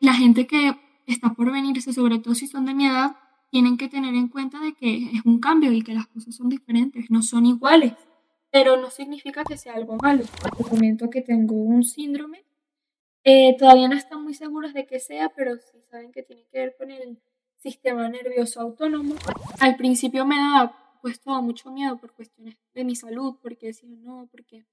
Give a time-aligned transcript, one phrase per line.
[0.00, 0.74] la gente que
[1.06, 3.16] está por venirse, sobre todo si son de mi edad,
[3.50, 6.48] tienen que tener en cuenta de que es un cambio y que las cosas son
[6.48, 7.94] diferentes, no son iguales,
[8.50, 10.24] pero no significa que sea algo malo.
[10.56, 12.44] Te comento que tengo un síndrome,
[13.24, 16.58] eh, todavía no están muy seguros de qué sea, pero sí saben que tiene que
[16.58, 17.18] ver con el
[17.56, 19.14] sistema nervioso autónomo.
[19.60, 23.88] Al principio me daba pues todo mucho miedo por cuestiones de mi salud, porque decía
[23.90, 24.64] no, porque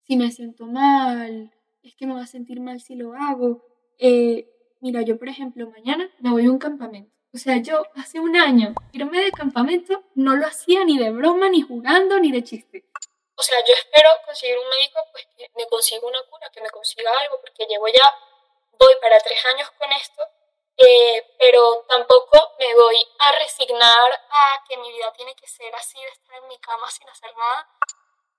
[0.00, 3.64] si me siento mal, es que me va a sentir mal si lo hago.
[3.98, 4.48] Eh,
[4.80, 8.36] mira, yo por ejemplo mañana me voy a un campamento o sea, yo hace un
[8.36, 12.84] año irme de campamento no lo hacía ni de broma, ni jugando, ni de chiste.
[13.34, 16.68] O sea, yo espero conseguir un médico pues, que me consiga una cura, que me
[16.68, 18.04] consiga algo, porque llevo ya,
[18.78, 20.22] voy para tres años con esto,
[20.76, 25.98] eh, pero tampoco me voy a resignar a que mi vida tiene que ser así,
[25.98, 27.68] de estar en mi cama sin hacer nada.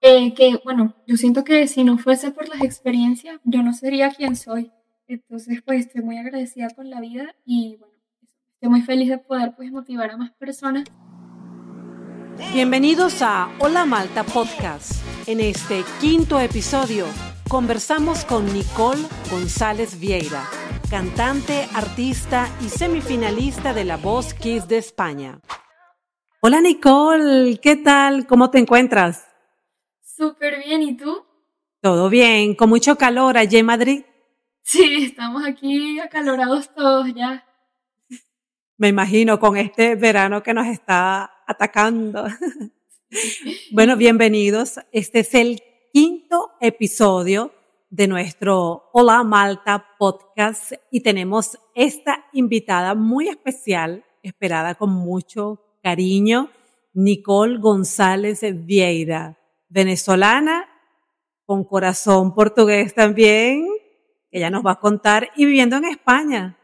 [0.01, 4.11] Eh, que, bueno, yo siento que si no fuese por las experiencias, yo no sería
[4.11, 4.71] quien soy.
[5.07, 7.93] Entonces, pues estoy muy agradecida con la vida y, bueno,
[8.63, 10.85] Estoy muy feliz de poder pues, motivar a más personas.
[12.53, 15.03] Bienvenidos a Hola Malta Podcast.
[15.27, 17.05] En este quinto episodio
[17.49, 20.45] conversamos con Nicole González Vieira,
[20.89, 25.41] cantante, artista y semifinalista de La Voz Kids de España.
[26.39, 28.25] Hola Nicole, ¿qué tal?
[28.27, 29.27] ¿Cómo te encuentras?
[29.99, 31.25] Súper bien, ¿y tú?
[31.81, 34.03] Todo bien, con mucho calor allí en Madrid.
[34.63, 37.45] Sí, estamos aquí acalorados todos ya
[38.83, 42.25] me imagino, con este verano que nos está atacando.
[43.71, 44.79] bueno, bienvenidos.
[44.91, 45.61] Este es el
[45.93, 47.53] quinto episodio
[47.89, 56.49] de nuestro Hola Malta podcast y tenemos esta invitada muy especial, esperada con mucho cariño,
[56.93, 59.37] Nicole González Vieira,
[59.69, 60.67] venezolana,
[61.45, 63.67] con corazón portugués también,
[64.33, 66.57] ella nos va a contar, y viviendo en España.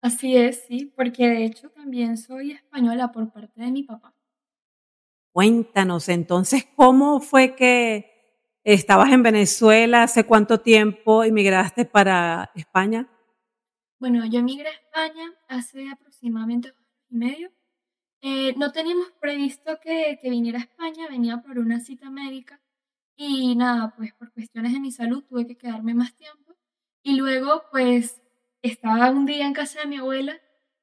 [0.00, 4.14] Así es, sí, porque de hecho también soy española por parte de mi papá.
[5.32, 8.10] Cuéntanos entonces, ¿cómo fue que
[8.62, 10.04] estabas en Venezuela?
[10.04, 13.08] ¿Hace cuánto tiempo emigraste para España?
[13.98, 17.52] Bueno, yo emigré a España hace aproximadamente un año y medio.
[18.20, 22.60] Eh, no teníamos previsto que, que viniera a España, venía por una cita médica
[23.16, 26.47] y nada, pues por cuestiones de mi salud tuve que quedarme más tiempo.
[27.02, 28.20] Y luego, pues
[28.62, 30.40] estaba un día en casa de mi abuela,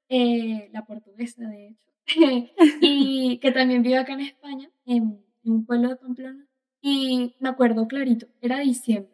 [0.09, 1.91] eh, la portuguesa de hecho,
[2.81, 6.47] y que también vive acá en España, en, un pueblo de Pamplona,
[6.81, 9.13] y me acuerdo clarito, era diciembre.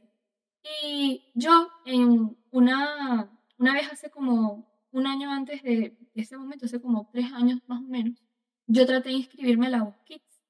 [0.83, 6.81] Y yo, en una, una vez hace como un año antes de, ese momento, hace
[6.81, 8.23] como tres años más o menos,
[8.67, 10.41] yo traté de inscribirme a la Voz Kids,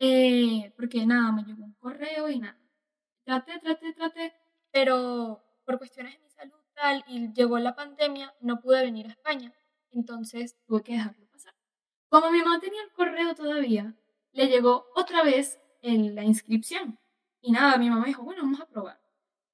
[0.00, 2.58] eh, porque nada, me llegó un correo y nada.
[3.24, 4.32] Traté, traté, traté,
[4.70, 6.32] pero por cuestiones de
[7.06, 9.52] y llegó la pandemia, no pude venir a España.
[9.90, 11.54] Entonces tuve que dejarlo pasar.
[12.08, 13.94] Como mi mamá tenía el correo todavía,
[14.32, 16.98] le llegó otra vez la inscripción.
[17.40, 19.00] Y nada, mi mamá dijo, bueno, vamos a probar.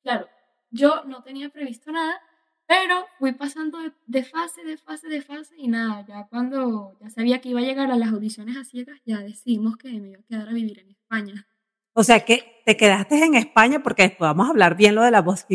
[0.03, 0.29] Claro,
[0.71, 2.21] yo no tenía previsto nada,
[2.67, 7.41] pero fui pasando de, fase, de fase, de fase y nada, ya cuando ya sabía
[7.41, 10.23] que iba a llegar a las audiciones a ciegas, ya decidimos que me iba a
[10.25, 11.47] quedar a vivir en España.
[11.95, 15.11] O sea que te quedaste en España porque después vamos a hablar bien lo de
[15.11, 15.47] la voz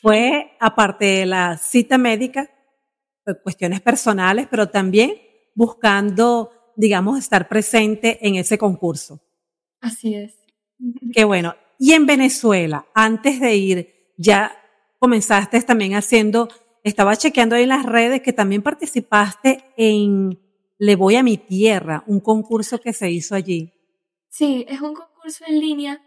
[0.00, 2.48] fue, aparte de la cita médica,
[3.24, 5.14] pues, cuestiones personales, pero también
[5.54, 9.20] buscando, digamos, estar presente en ese concurso.
[9.80, 10.34] Así es.
[11.12, 11.54] Qué bueno.
[11.78, 14.56] Y en Venezuela, antes de ir, ya
[14.98, 16.48] comenzaste también haciendo,
[16.84, 20.38] estaba chequeando ahí en las redes que también participaste en
[20.78, 23.72] Le Voy a mi Tierra, un concurso que se hizo allí.
[24.28, 26.02] Sí, es un concurso en línea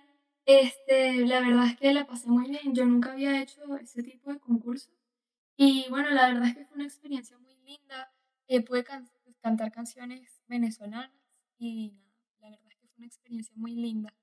[0.45, 2.73] este, la verdad es que la pasé muy bien.
[2.73, 4.91] Yo nunca había hecho ese tipo de concurso.
[5.55, 8.11] Y bueno, la verdad es que fue una experiencia muy linda.
[8.47, 8.83] Eh, pude
[9.41, 11.11] cantar canciones venezolanas
[11.57, 11.93] y
[12.41, 14.13] la verdad es que fue una experiencia muy linda.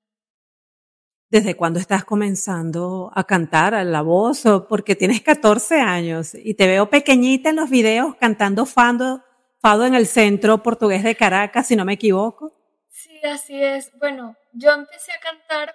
[1.29, 4.43] ¿Desde cuándo estás comenzando a cantar a la voz?
[4.67, 9.23] Porque tienes 14 años y te veo pequeñita en los videos cantando fado,
[9.59, 12.53] fado en el centro portugués de Caracas, si no me equivoco.
[12.89, 13.97] Sí, así es.
[13.97, 15.73] Bueno, yo empecé a cantar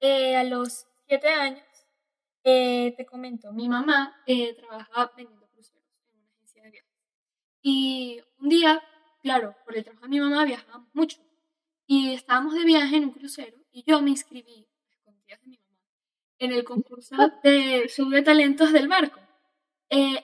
[0.00, 1.62] eh, a los siete años,
[2.44, 6.90] eh, te comento, mi mamá eh, trabajaba vendiendo cruceros en una agencia de viajes.
[7.62, 8.82] Y un día,
[9.22, 11.18] claro, por el trabajo de mi mamá viajábamos mucho.
[11.86, 15.80] Y estábamos de viaje en un crucero y yo me inscribí, escondidas de mi mamá,
[16.38, 19.20] en el concurso de sub de talentos del barco.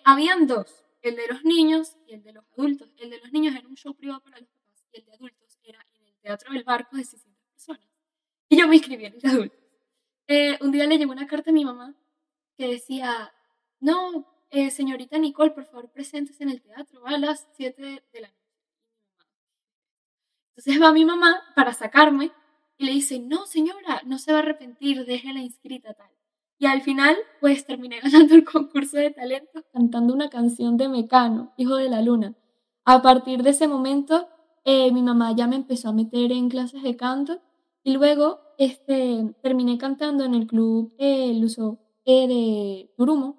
[0.05, 2.91] habían dos, el de los niños y el de los adultos.
[2.99, 5.59] El de los niños era un show privado para los papás y el de adultos
[5.63, 7.89] era en el Teatro del Barco de 600 personas.
[8.49, 9.64] Y yo me inscribí en el de adultos.
[10.27, 11.95] Eh, un día le llegó una carta a mi mamá
[12.57, 13.33] que decía,
[13.81, 18.29] no, eh, señorita Nicole, por favor, presentes en el teatro a las 7 de la
[18.29, 18.41] noche.
[20.57, 22.31] Entonces va mi mamá para sacarme
[22.79, 26.11] y le dice, no, señora, no se va a arrepentir, déjela inscrita tal.
[26.59, 31.53] Y al final, pues terminé ganando el concurso de talentos cantando una canción de Mecano,
[31.57, 32.35] Hijo de la Luna.
[32.85, 34.29] A partir de ese momento,
[34.65, 37.43] eh, mi mamá ya me empezó a meter en clases de canto
[37.83, 43.39] y luego este, terminé cantando en el club eh, Luso e de Turumo,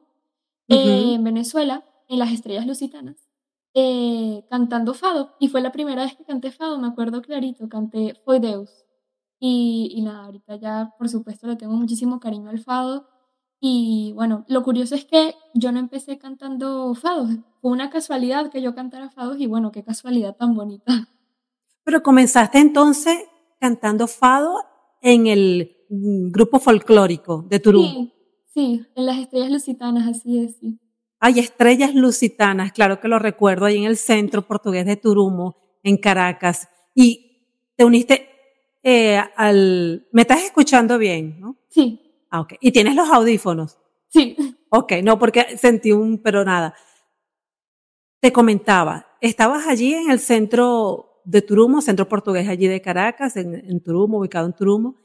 [0.68, 3.30] eh, en Venezuela, en las Estrellas Lusitanas,
[4.50, 5.36] cantando fado.
[5.40, 8.86] Y fue la primera vez que canté fado, me acuerdo clarito, canté Foi Deus.
[9.40, 13.08] Y, y nada, ahorita ya, por supuesto, le tengo muchísimo cariño al fado.
[13.60, 17.30] Y bueno, lo curioso es que yo no empecé cantando fados.
[17.62, 21.08] Fue una casualidad que yo cantara fados y bueno, qué casualidad tan bonita.
[21.84, 23.18] Pero comenzaste entonces
[23.60, 24.58] cantando fado
[25.06, 27.84] en el mm, grupo folclórico de Turú.
[27.84, 28.14] Sí,
[28.54, 30.80] sí, en las estrellas lusitanas, así es, sí.
[31.20, 35.98] Hay estrellas lusitanas, claro que lo recuerdo, ahí en el centro portugués de Turumo, en
[35.98, 36.68] Caracas.
[36.96, 38.28] Y te uniste
[38.82, 40.08] eh, al...
[40.12, 41.56] ¿Me estás escuchando bien, no?
[41.70, 42.26] Sí.
[42.32, 42.54] Ah, ok.
[42.60, 43.78] ¿Y tienes los audífonos?
[44.10, 44.36] Sí.
[44.70, 46.74] Ok, no, porque sentí un, pero nada.
[48.20, 53.56] Te comentaba, estabas allí en el centro de Turumo, centro portugués allí de Caracas, en,
[53.56, 54.96] en Turumo, ubicado en Turumo.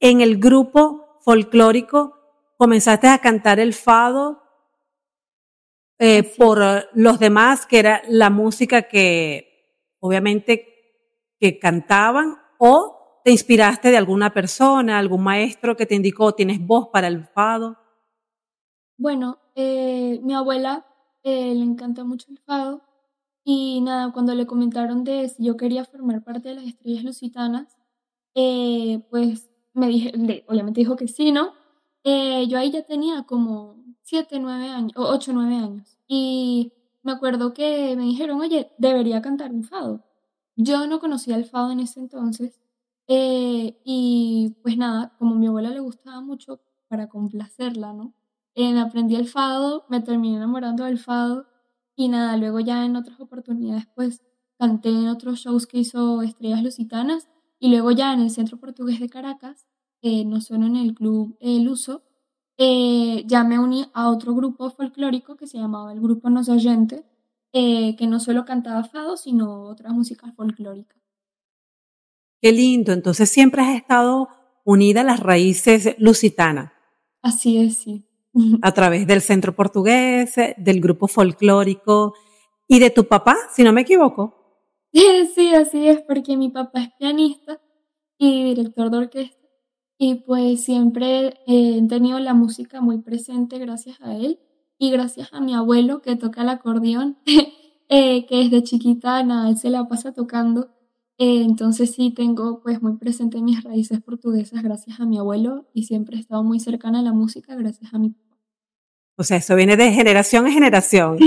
[0.00, 2.14] En el grupo folclórico
[2.56, 4.42] comenzaste a cantar el fado
[5.98, 6.60] eh, por
[6.92, 10.66] los demás, que era la música que obviamente
[11.38, 16.90] que cantaban o ¿Te inspiraste de alguna persona, algún maestro que te indicó, tienes voz
[16.92, 17.76] para el fado?
[18.96, 20.86] Bueno, eh, mi abuela
[21.24, 22.82] eh, le encanta mucho el fado
[23.46, 27.78] y nada, cuando le comentaron de si yo quería formar parte de las estrellas lusitanas,
[28.34, 30.12] eh, pues me dije,
[30.48, 31.52] obviamente dijo que sí, ¿no?
[32.04, 35.98] yo ahí ya tenía como 7, 9 años, o 8, 9 años.
[36.06, 36.72] Y
[37.02, 40.04] me acuerdo que me dijeron, oye, debería cantar un fado.
[40.56, 42.60] Yo no conocía el fado en ese entonces
[43.08, 48.14] eh, y pues nada, como a mi abuela le gustaba mucho para complacerla, ¿no?
[48.54, 51.46] Eh, aprendí el fado, me terminé enamorando del fado
[51.96, 54.22] y nada, luego ya en otras oportunidades pues
[54.58, 57.28] canté en otros shows que hizo Estrellas Lusitanas
[57.58, 59.66] y luego ya en el Centro Portugués de Caracas,
[60.02, 62.02] eh, no solo en el Club El Uso,
[62.58, 67.04] eh, ya me uní a otro grupo folclórico que se llamaba el Grupo Nos Oyente,
[67.52, 71.00] que no solo cantaba fado, sino otras músicas folclóricas.
[72.42, 72.92] Qué lindo.
[72.92, 74.28] Entonces siempre has estado
[74.64, 76.72] unida a las raíces lusitanas.
[77.22, 78.04] Así es, sí.
[78.62, 82.14] A través del centro portugués, del grupo folclórico
[82.68, 84.34] y de tu papá, si no me equivoco.
[85.34, 87.60] Sí, así es, porque mi papá es pianista
[88.16, 89.36] y director de orquesta.
[89.98, 94.40] Y pues siempre eh, he tenido la música muy presente gracias a él
[94.78, 97.18] y gracias a mi abuelo que toca el acordeón,
[97.90, 100.70] eh, que desde chiquita nada, él se la pasa tocando
[101.18, 105.84] eh, entonces sí tengo pues muy presente mis raíces portuguesas gracias a mi abuelo y
[105.84, 108.25] siempre he estado muy cercana a la música gracias a mi papá.
[109.16, 111.18] O sea, eso viene de generación en generación.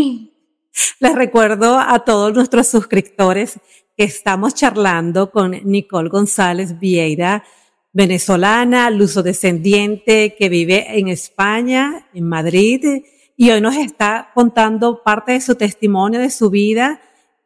[0.99, 3.59] Les recuerdo a todos nuestros suscriptores
[3.97, 7.43] que estamos charlando con Nicole González Vieira,
[7.91, 13.03] venezolana, luso-descendiente, que vive en España, en Madrid,
[13.35, 17.01] y hoy nos está contando parte de su testimonio, de su vida,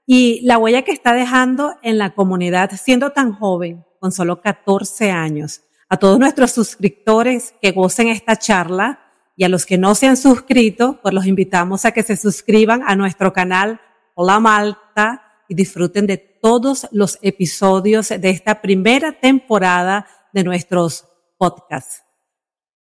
[0.05, 5.09] y la huella que está dejando en la comunidad siendo tan joven, con solo 14
[5.11, 5.61] años.
[5.87, 9.02] A todos nuestros suscriptores que gocen esta charla
[9.35, 12.83] y a los que no se han suscrito, pues los invitamos a que se suscriban
[12.85, 13.81] a nuestro canal
[14.15, 22.03] Hola Malta y disfruten de todos los episodios de esta primera temporada de nuestros podcasts.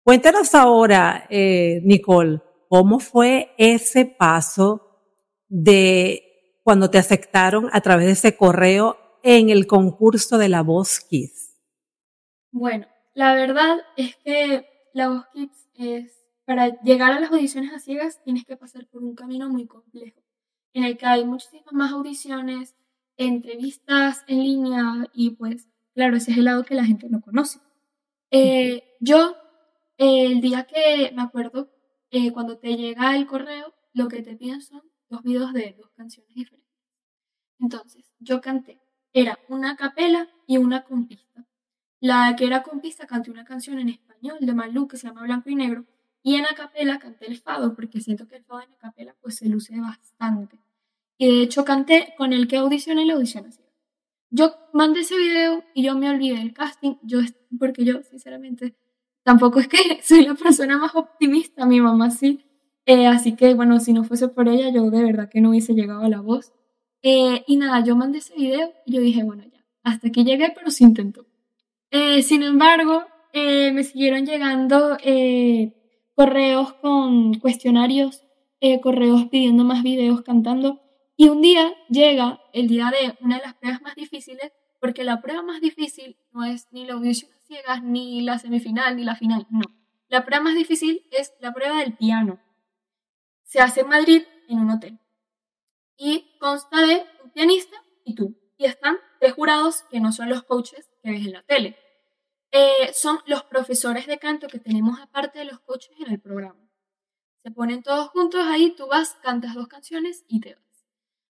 [0.03, 4.89] Cuéntanos ahora, eh, Nicole, cómo fue ese paso
[5.48, 11.00] de cuando te aceptaron a través de ese correo en el concurso de la Voz
[11.00, 11.58] Kids?
[12.51, 16.18] Bueno, la verdad es que la Voz Kids es,
[16.50, 20.20] para llegar a las audiciones a ciegas tienes que pasar por un camino muy complejo,
[20.74, 22.75] en el que hay muchísimas más audiciones,
[23.18, 27.60] entrevistas en línea y pues, claro, ese es el lado que la gente no conoce.
[28.32, 29.36] Eh, yo,
[29.98, 31.70] el día que me acuerdo,
[32.10, 35.91] eh, cuando te llega el correo, lo que te piden son dos videos de dos
[35.91, 36.74] canciones diferentes.
[37.60, 38.82] Entonces, yo canté,
[39.13, 41.46] era una capela y una con pista.
[42.00, 45.22] La que era con pista canté una canción en español de Malú que se llama
[45.22, 45.86] Blanco y Negro
[46.21, 49.47] y en acapela canté el fado porque siento que el fado en acapela pues se
[49.47, 50.59] luce bastante.
[51.17, 53.61] Y de hecho canté con el que audicioné la audición así.
[54.31, 57.19] Yo mandé ese video y yo me olvidé del casting, yo
[57.57, 58.75] porque yo sinceramente
[59.23, 62.45] tampoco es que soy la persona más optimista, mi mamá sí,
[62.85, 65.73] Eh, así que, bueno, si no fuese por ella, yo de verdad que no hubiese
[65.73, 66.53] llegado a la voz.
[67.03, 70.51] Eh, y nada, yo mandé ese video y yo dije, bueno, ya, hasta aquí llegué,
[70.55, 71.25] pero se intentó.
[71.91, 74.97] Eh, sin embargo, me siguieron llegando
[76.19, 78.25] correos con cuestionarios,
[78.83, 80.81] correos pidiendo más videos cantando.
[81.15, 85.21] Y un día llega el día de una de las pruebas más difíciles, porque la
[85.21, 89.47] prueba más difícil no es ni la audición ciegas, ni la semifinal, ni la final,
[89.49, 89.61] no.
[90.09, 92.41] La prueba más difícil es la prueba del piano.
[93.43, 94.99] Se hace en Madrid en un hotel.
[95.95, 98.35] Y consta de un pianista y tú.
[98.57, 101.77] Y están tres jurados que no son los coaches que ves en la tele.
[102.51, 106.60] Eh, son los profesores de canto que tenemos aparte de los coaches en el programa.
[107.44, 110.63] Se ponen todos juntos ahí, tú vas, cantas dos canciones y te vas.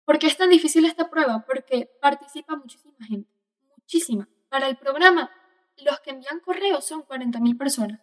[0.05, 1.45] ¿Por qué es tan difícil esta prueba?
[1.47, 3.31] Porque participa muchísima gente.
[3.77, 4.29] Muchísima.
[4.49, 5.31] Para el programa,
[5.85, 8.01] los que envían correos son 40.000 personas.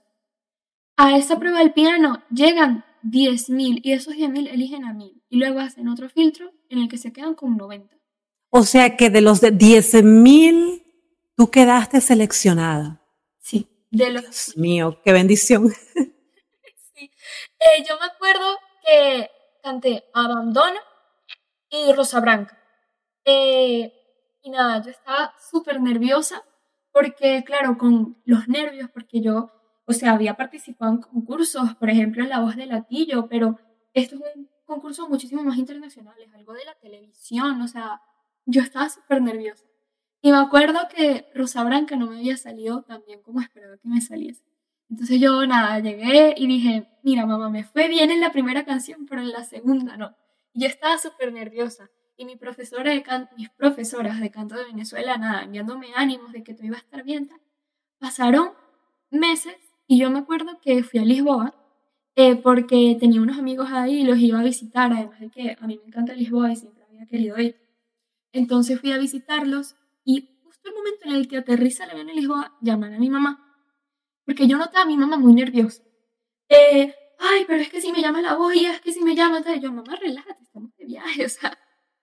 [0.97, 5.59] A esa prueba del piano llegan 10.000 y esos 10.000 eligen a 1.000 y luego
[5.59, 7.95] hacen otro filtro en el que se quedan con 90.
[8.49, 10.83] O sea que de los de 10.000
[11.35, 13.02] tú quedaste seleccionada.
[13.43, 14.21] Sí, de los...
[14.21, 15.69] Dios mío, qué bendición.
[16.95, 17.11] sí.
[17.59, 19.29] Eh, yo me acuerdo que
[19.61, 20.79] canté Abandono
[21.69, 22.57] y Rosa Branca.
[23.25, 23.91] Eh,
[24.41, 26.41] y nada, yo estaba súper nerviosa
[26.93, 29.51] porque, claro, con los nervios, porque yo
[29.85, 33.59] o sea, había participado en concursos, por ejemplo, en La Voz de Latillo, pero
[33.93, 38.01] esto es un concurso muchísimo más internacional, es algo de la televisión, o sea,
[38.45, 39.65] yo estaba súper nerviosa.
[40.25, 43.89] Y me acuerdo que Rosa Branca no me había salido tan bien como esperaba que
[43.89, 44.41] me saliese.
[44.89, 49.05] Entonces yo, nada, llegué y dije, mira, mamá, me fue bien en la primera canción,
[49.05, 50.15] pero en la segunda no.
[50.53, 51.89] Y yo estaba súper nerviosa.
[52.15, 53.03] Y mi profesora de
[53.35, 57.03] mis profesoras de canto de Venezuela, nada, enviándome ánimos de que todo iba a estar
[57.03, 57.29] bien.
[57.99, 58.51] Pasaron
[59.11, 61.53] meses y yo me acuerdo que fui a Lisboa
[62.15, 65.67] eh, porque tenía unos amigos ahí y los iba a visitar, además de que a
[65.67, 67.57] mí me encanta Lisboa y siempre había querido ir.
[68.31, 72.15] Entonces fui a visitarlos y justo el momento en el que aterriza el avión en
[72.15, 73.39] Lisboa, llaman a mi mamá.
[74.25, 75.83] Porque yo notaba a mi mamá muy nerviosa.
[76.49, 79.15] Eh, ay, pero es que si me llama la voz y es que si me
[79.15, 81.57] llama, yo, mamá, relájate, estamos de viaje, o sea,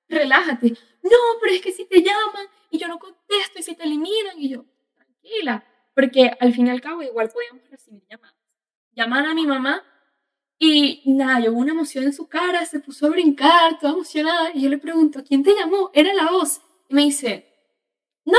[0.09, 0.71] relájate.
[1.03, 4.39] No, pero es que si te llaman y yo no contesto y si te eliminan
[4.39, 4.65] y yo,
[4.95, 5.65] tranquila
[5.95, 8.35] porque al fin y al cabo igual podíamos recibir llamadas.
[8.93, 9.83] Llaman a mi mamá
[10.59, 14.51] y nada, yo hubo una emoción en su cara, se puso a brincar, toda emocionada,
[14.55, 15.91] y yo le pregunto, ¿quién te llamó?
[15.95, 16.61] Era la voz.
[16.89, 17.50] Y me dice,
[18.31, 18.39] no,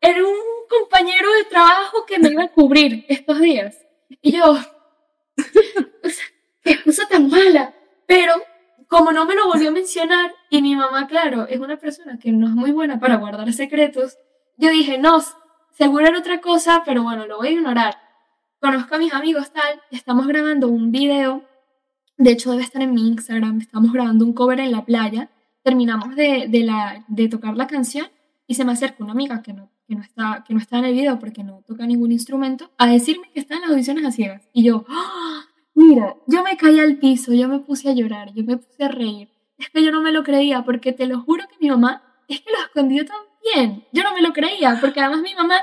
[0.00, 0.36] era un
[0.68, 3.76] compañero de trabajo que me iba a cubrir estos días.
[4.22, 4.56] Y yo,
[6.62, 7.74] qué excusa tan mala.
[8.06, 8.34] Pero
[8.88, 12.32] como no me lo volvió a mencionar, y mi mamá, claro, es una persona que
[12.32, 14.16] no es muy buena para guardar secretos,
[14.56, 15.20] yo dije, no,
[15.78, 17.98] Seguro era otra cosa, pero bueno, lo voy a ignorar.
[18.60, 21.44] Conozco a mis amigos tal, estamos grabando un video,
[22.16, 25.30] de hecho debe estar en mi Instagram, estamos grabando un cover en la playa,
[25.62, 28.08] terminamos de, la, de tocar la canción
[28.48, 30.86] y se me acerca una amiga que no, que, no está, que no está en
[30.86, 34.10] el video porque no toca ningún instrumento a decirme que está en las audiciones a
[34.10, 34.48] ciegas.
[34.54, 35.44] Y yo, ¡Ah!
[35.74, 38.88] mira, yo me caí al piso, yo me puse a llorar, yo me puse a
[38.88, 39.28] reír.
[39.58, 42.40] Es que yo no me lo creía porque te lo juro que mi mamá es
[42.40, 43.18] que lo escondió tan
[43.54, 43.84] bien.
[43.92, 45.56] Yo no me lo creía, porque además mi mamá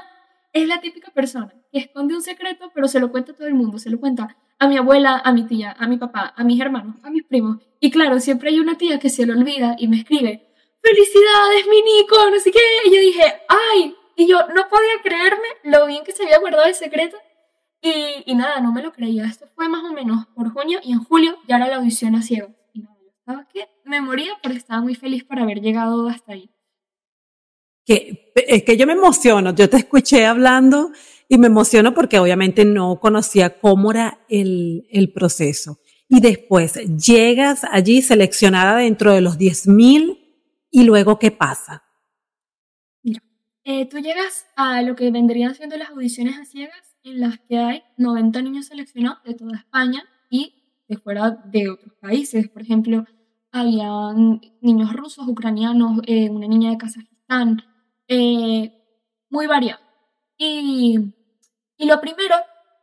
[0.53, 3.55] es la típica persona que esconde un secreto, pero se lo cuenta a todo el
[3.55, 3.79] mundo.
[3.79, 6.97] Se lo cuenta a mi abuela, a mi tía, a mi papá, a mis hermanos,
[7.03, 7.57] a mis primos.
[7.79, 10.44] Y claro, siempre hay una tía que se lo olvida y me escribe,
[10.85, 12.59] felicidades, mi Nico, no sé qué.
[12.85, 16.65] Y yo dije, ay, y yo no podía creerme lo bien que se había guardado
[16.65, 17.17] el secreto.
[17.81, 19.25] Y, y nada, no me lo creía.
[19.25, 22.21] Esto fue más o menos por junio y en julio ya era la audición a
[22.21, 22.49] ciego.
[22.73, 26.33] Y nada, yo estaba que me moría porque estaba muy feliz por haber llegado hasta
[26.33, 26.49] ahí
[27.85, 30.91] que es que yo me emociono, yo te escuché hablando
[31.29, 35.79] y me emociono porque obviamente no conocía cómo era el, el proceso.
[36.09, 40.24] Y después llegas allí seleccionada dentro de los 10.000
[40.75, 41.83] y luego ¿qué pasa?
[43.63, 47.57] Eh, tú llegas a lo que vendrían siendo las audiciones a ciegas en las que
[47.57, 50.53] hay 90 niños seleccionados de toda España y
[50.89, 52.49] de fuera de otros países.
[52.49, 53.05] Por ejemplo,
[53.53, 53.89] había
[54.61, 57.63] niños rusos, ucranianos, eh, una niña de Kazajistán,
[58.09, 58.73] eh,
[59.29, 59.81] muy variado.
[60.37, 60.99] Y,
[61.77, 62.35] y lo primero,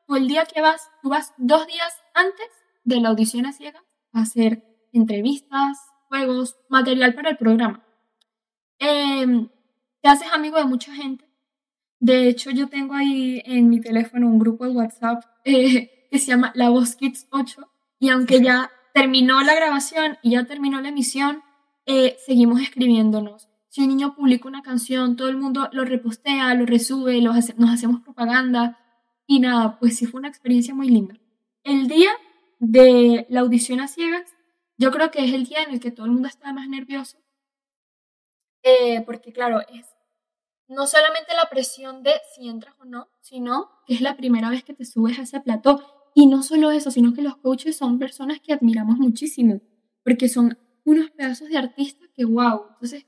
[0.09, 2.49] o el día que vas, tú vas dos días antes
[2.85, 3.85] de la audición a ciegas
[4.15, 7.83] a hacer entrevistas, juegos, material para el programa.
[8.79, 9.49] Em,
[10.03, 11.25] te haces amigo de mucha gente.
[12.01, 16.27] De hecho, yo tengo ahí en mi teléfono un grupo de WhatsApp eh, que se
[16.27, 17.67] llama La Voz Kids 8
[17.99, 21.43] y aunque ya terminó la grabación y ya terminó la emisión,
[21.87, 26.67] eh, seguimos escribiéndonos si un niño publica una canción, todo el mundo lo repostea, lo
[26.67, 28.79] resube, nos hacemos propaganda
[29.27, 31.15] y nada, pues sí fue una experiencia muy linda.
[31.65, 32.11] El día
[32.59, 34.37] de la audición a ciegas,
[34.77, 37.19] yo creo que es el día en el que todo el mundo está más nervioso.
[38.63, 39.87] Eh, porque claro, es
[40.69, 44.65] no solamente la presión de si entras o no, sino que es la primera vez
[44.65, 46.11] que te subes a ese plató.
[46.15, 49.61] Y no solo eso, sino que los coaches son personas que admiramos muchísimo,
[50.05, 52.67] porque son unos pedazos de artistas que, wow.
[52.75, 53.07] Entonces,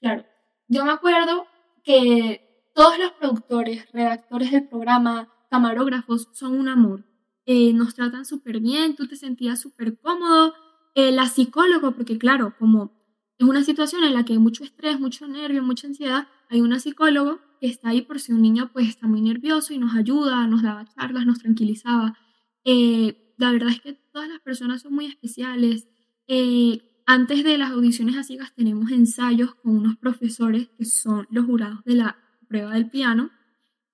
[0.00, 0.24] claro,
[0.68, 1.46] yo me acuerdo
[1.82, 7.04] que todos los productores, redactores del programa, camarógrafos, son un amor.
[7.46, 10.54] Eh, nos tratan súper bien, tú te sentías súper cómodo.
[10.94, 12.92] Eh, la psicóloga, porque claro, como
[13.38, 16.78] es una situación en la que hay mucho estrés, mucho nervio, mucha ansiedad, hay una
[16.78, 20.46] psicóloga que está ahí por si un niño pues está muy nervioso y nos ayuda,
[20.46, 22.16] nos daba charlas, nos tranquilizaba.
[22.64, 25.88] Eh, la verdad es que todas las personas son muy especiales.
[26.28, 31.44] Eh, antes de las audiciones a ciegas tenemos ensayos con unos profesores que son los
[31.44, 32.16] jurados de la
[32.48, 33.30] prueba del piano,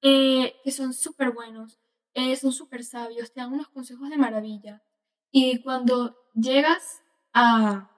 [0.02, 1.78] eh, que son súper buenos,
[2.38, 4.82] son súper sabios, te dan unos consejos de maravilla.
[5.32, 7.90] Y cuando llegas a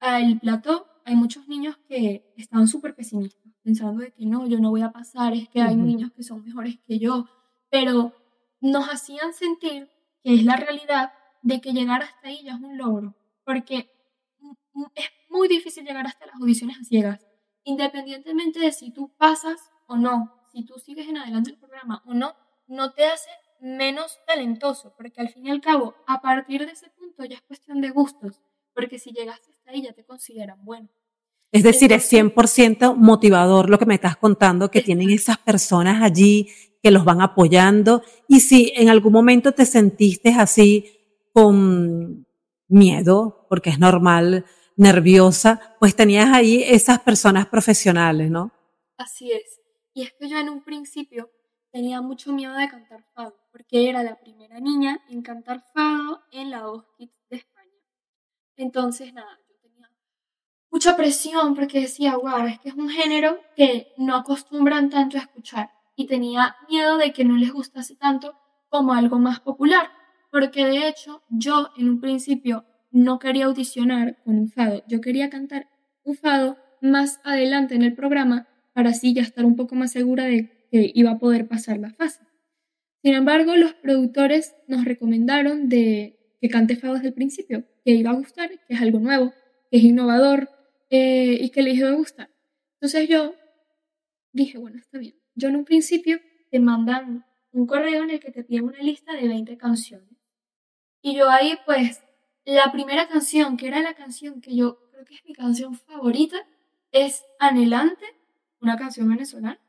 [0.00, 4.70] al plató, hay muchos niños que están súper pesimistas, pensando de que no, yo no
[4.70, 7.26] voy a pasar, es que hay niños que son mejores que yo,
[7.70, 8.14] pero
[8.60, 9.88] nos hacían sentir
[10.22, 11.12] que es la realidad
[11.42, 13.90] de que llegar hasta ahí ya es un logro, porque
[14.94, 17.26] es muy difícil llegar hasta las audiciones a ciegas,
[17.64, 22.14] independientemente de si tú pasas o no, si tú sigues en adelante el programa o
[22.14, 22.34] no,
[22.66, 26.88] no te hace menos talentoso, porque al fin y al cabo, a partir de ese
[26.90, 28.40] punto ya es cuestión de gustos,
[28.74, 30.88] porque si llegaste hasta ahí ya te consideran bueno.
[31.52, 36.48] Es decir, es 100% motivador lo que me estás contando, que tienen esas personas allí
[36.82, 38.02] que los van apoyando.
[38.28, 40.96] Y si en algún momento te sentiste así
[41.32, 42.26] con
[42.68, 44.44] miedo, porque es normal,
[44.76, 48.52] nerviosa, pues tenías ahí esas personas profesionales, ¿no?
[48.96, 49.60] Así es.
[49.92, 51.30] Y es que yo en un principio
[51.72, 56.50] tenía mucho miedo de cantar fado, porque era la primera niña en cantar fado en
[56.50, 57.70] la voz de España.
[58.56, 59.90] Entonces, nada, yo tenía
[60.70, 65.20] mucha presión porque decía, wow, es que es un género que no acostumbran tanto a
[65.20, 68.34] escuchar y tenía miedo de que no les gustase tanto
[68.68, 69.90] como algo más popular,
[70.30, 75.30] porque de hecho yo en un principio no quería audicionar con un fado, yo quería
[75.30, 75.68] cantar
[76.04, 80.24] un fado más adelante en el programa para así ya estar un poco más segura
[80.24, 82.20] de que iba a poder pasar la fase.
[83.02, 88.10] Sin embargo, los productores nos recomendaron de que cante fado desde el principio, que iba
[88.10, 89.32] a gustar, que es algo nuevo,
[89.70, 90.48] que es innovador
[90.90, 92.30] eh, y que le iba a gustar.
[92.74, 93.34] Entonces yo
[94.32, 95.16] dije, bueno, está bien.
[95.34, 96.18] Yo en un principio
[96.50, 100.08] te mandan un correo en el que te piden una lista de 20 canciones.
[101.02, 102.02] Y yo ahí, pues,
[102.44, 106.36] la primera canción, que era la canción que yo creo que es mi canción favorita,
[106.92, 108.04] es Anhelante,
[108.60, 109.60] una canción venezolana,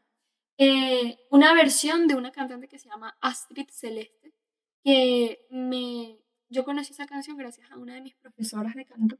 [0.63, 4.32] eh, una versión de una cantante que se llama Astrid Celeste,
[4.84, 6.19] que me
[6.50, 9.17] yo conocí esa canción gracias a una de mis profesoras de canto.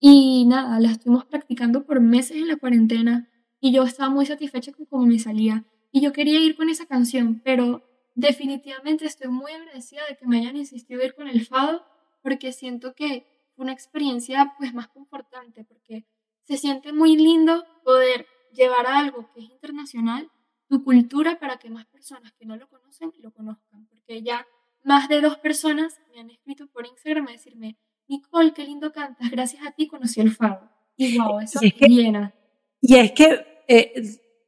[0.00, 3.28] Y nada, la estuvimos practicando por meses en la cuarentena
[3.60, 5.66] y yo estaba muy satisfecha con cómo me salía.
[5.90, 10.38] Y yo quería ir con esa canción, pero definitivamente estoy muy agradecida de que me
[10.38, 11.84] hayan insistido ir con el fado
[12.22, 16.06] porque siento que fue una experiencia pues más confortante porque
[16.44, 20.30] se siente muy lindo poder llevar algo que es internacional
[20.72, 24.46] tu cultura para que más personas que no lo conocen lo conozcan porque ya
[24.84, 27.76] más de dos personas me han escrito por Instagram a decirme,
[28.08, 30.70] Nicole, qué lindo cantas, gracias a ti conocí el fado.
[30.96, 32.34] Y wow, eso es que, llena.
[32.80, 33.92] Y es que, eh,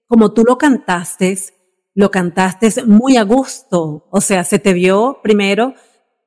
[0.06, 1.36] como tú lo cantaste,
[1.94, 5.74] lo cantaste muy a gusto, o sea, se te vio primero,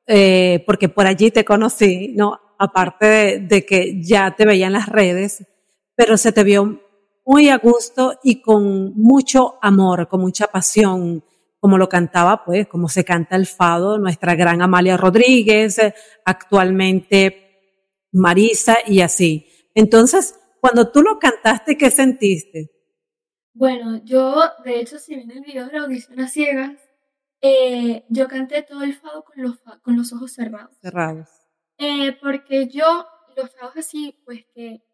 [0.06, 2.40] eh, porque por allí te conocí, ¿no?
[2.60, 5.44] Aparte de, de que ya te veía en las redes,
[5.96, 6.87] pero se te vio
[7.28, 11.24] muy a gusto y con mucho amor, con mucha pasión
[11.60, 15.78] como lo cantaba, pues, como se canta el fado, nuestra gran Amalia Rodríguez,
[16.24, 19.46] actualmente Marisa y así.
[19.76, 22.72] Entonces, cuando tú lo cantaste, ¿qué sentiste?
[23.54, 26.80] Bueno, yo, de hecho, si ven el video de la audición a ciegas,
[27.42, 30.78] eh, yo canté todo el fado con los, con los ojos cerrados.
[30.82, 31.28] Cerrados.
[31.78, 34.87] Eh, porque yo, los fados así, pues que,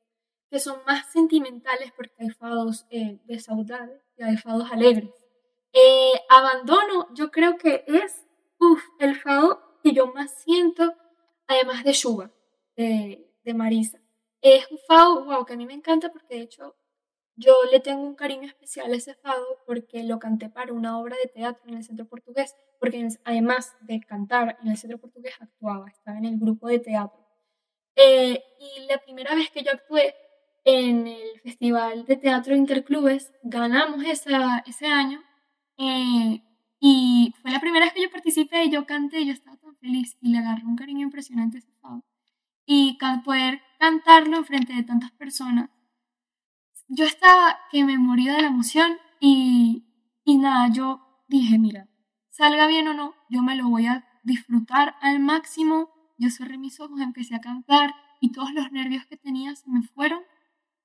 [0.53, 5.09] que son más sentimentales, porque hay fados eh, de saudade y hay fados alegres.
[5.73, 8.23] Eh, abandono, yo creo que es
[8.99, 10.93] el fado que yo más siento,
[11.47, 12.31] además de Shuba,
[12.75, 13.99] de, Marisa.
[14.41, 16.75] Es un fado, wow, que a mí me encanta porque de hecho
[17.35, 21.17] yo le tengo un cariño especial a ese fado porque lo canté para una obra
[21.17, 25.89] de teatro en el Centro Portugués, porque además de cantar en el Centro Portugués actuaba,
[25.89, 27.25] estaba en el grupo de teatro.
[27.95, 30.15] Eh, y la primera vez que yo actué
[30.65, 35.21] en el Festival de Teatro Interclubes, ganamos esa, ese año
[35.77, 36.41] eh,
[36.79, 39.75] Y fue la primera vez que yo participé y yo canté y yo estaba tan
[39.77, 42.03] feliz y le agarré un cariño impresionante a ese fado.
[42.65, 45.69] Y poder cantarlo en frente de tantas personas.
[46.87, 49.85] Yo estaba que me moría de la emoción y,
[50.23, 51.89] y nada, yo dije, mira,
[52.29, 55.89] salga bien o no, yo me lo voy a disfrutar al máximo.
[56.17, 59.81] Yo cerré mis ojos, empecé a cantar y todos los nervios que tenía se me
[59.81, 60.21] fueron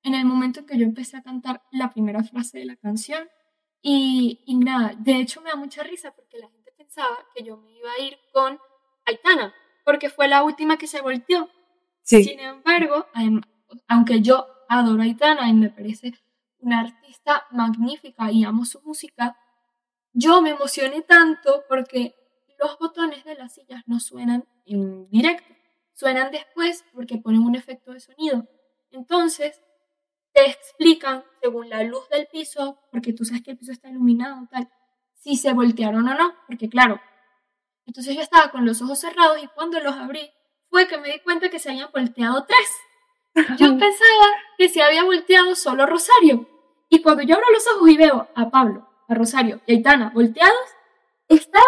[0.03, 3.27] en el momento que yo empecé a cantar la primera frase de la canción.
[3.81, 7.57] Y, y nada, de hecho me da mucha risa porque la gente pensaba que yo
[7.57, 8.59] me iba a ir con
[9.05, 9.53] Aitana,
[9.85, 11.49] porque fue la última que se volteó.
[12.03, 13.05] Sin embargo,
[13.87, 16.13] aunque yo adoro a Aitana y me parece
[16.59, 19.37] una artista magnífica y amo su música,
[20.13, 22.15] yo me emocioné tanto porque
[22.59, 25.53] los botones de las sillas no suenan en directo,
[25.93, 28.47] suenan después porque ponen un efecto de sonido.
[28.91, 29.61] Entonces,
[30.39, 34.47] te explican según la luz del piso, porque tú sabes que el piso está iluminado,
[34.49, 34.69] tal,
[35.15, 36.99] si se voltearon o no, porque claro.
[37.85, 40.29] Entonces yo estaba con los ojos cerrados y cuando los abrí
[40.69, 43.49] fue que me di cuenta que se habían volteado tres.
[43.57, 46.47] Yo pensaba que se había volteado solo Rosario.
[46.89, 50.11] Y cuando yo abro los ojos y veo a Pablo, a Rosario y a Itana
[50.13, 50.55] volteados,
[51.27, 51.65] estaba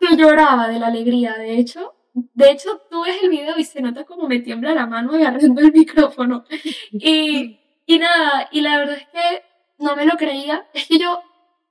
[0.00, 1.34] que lloraba de la alegría.
[1.34, 4.86] De hecho, de hecho, tú ves el video y se nota como me tiembla la
[4.86, 6.44] mano agarrando el micrófono.
[6.92, 9.42] Y y nada, y la verdad es que
[9.78, 10.66] no me lo creía.
[10.74, 11.20] Es que yo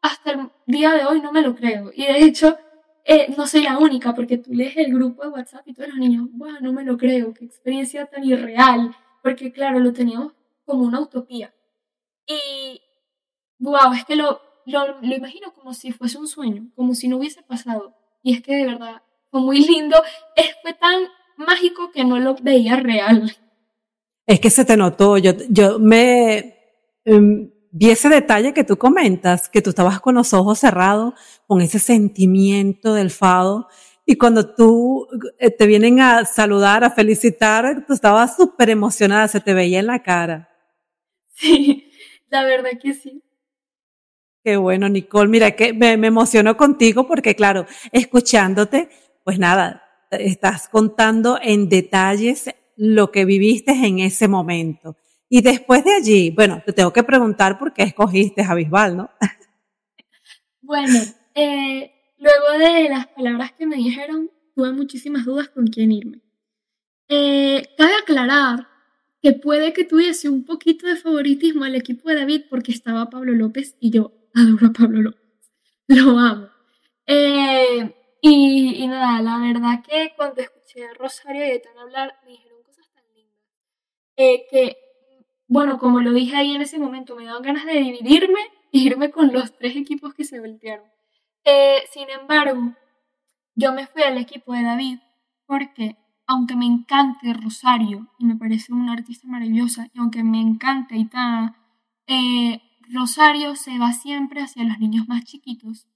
[0.01, 1.91] hasta el día de hoy no me lo creo.
[1.93, 2.57] Y de hecho,
[3.03, 5.97] eh, no soy la única, porque tú lees el grupo de WhatsApp y todos los
[5.97, 8.95] niños, wow, no me lo creo, qué experiencia tan irreal.
[9.21, 10.33] Porque claro, lo teníamos
[10.65, 11.53] como una utopía.
[12.27, 12.81] Y,
[13.59, 17.17] wow, es que lo, lo, lo imagino como si fuese un sueño, como si no
[17.17, 17.93] hubiese pasado.
[18.23, 19.01] Y es que de verdad
[19.31, 20.01] fue muy lindo,
[20.35, 21.03] es, fue tan
[21.37, 23.35] mágico que no lo veía real.
[24.27, 26.55] Es que se te notó, yo, yo me
[27.05, 31.13] em, vi ese detalle que tú comentas, que tú estabas con los ojos cerrados,
[31.45, 33.67] con ese sentimiento del fado,
[34.05, 35.07] y cuando tú
[35.39, 39.87] eh, te vienen a saludar, a felicitar, tú estabas súper emocionada, se te veía en
[39.87, 40.49] la cara.
[41.33, 41.91] Sí,
[42.29, 43.21] la verdad que sí.
[44.43, 45.27] Qué bueno, Nicole.
[45.27, 48.89] Mira, que me, me emociono contigo porque, claro, escuchándote,
[49.23, 54.97] pues nada, estás contando en detalles lo que viviste en ese momento.
[55.29, 59.09] Y después de allí, bueno, te tengo que preguntar por qué escogiste a Bisbal, ¿no?
[60.67, 60.97] Bueno,
[61.35, 66.21] eh, luego de las palabras que me dijeron, tuve muchísimas dudas con quién irme.
[67.07, 68.67] Eh, cabe aclarar
[69.21, 73.33] que puede que tuviese un poquito de favoritismo al equipo de David porque estaba Pablo
[73.33, 75.21] López y yo adoro a Pablo López.
[75.87, 76.49] Lo amo.
[77.05, 82.31] Eh, y, y, nada, la verdad que cuando escuché a Rosario y a hablar, me
[84.17, 84.77] eh, que,
[85.47, 88.39] bueno, como lo dije ahí en ese momento, me daban ganas de dividirme
[88.71, 90.85] e irme con los tres equipos que se voltearon.
[91.43, 92.73] Eh, sin embargo,
[93.55, 94.99] yo me fui al equipo de David
[95.45, 95.97] porque,
[96.27, 101.55] aunque me encante Rosario y me parece una artista maravillosa, y aunque me encante Itana,
[102.07, 105.87] eh, Rosario se va siempre hacia los niños más chiquitos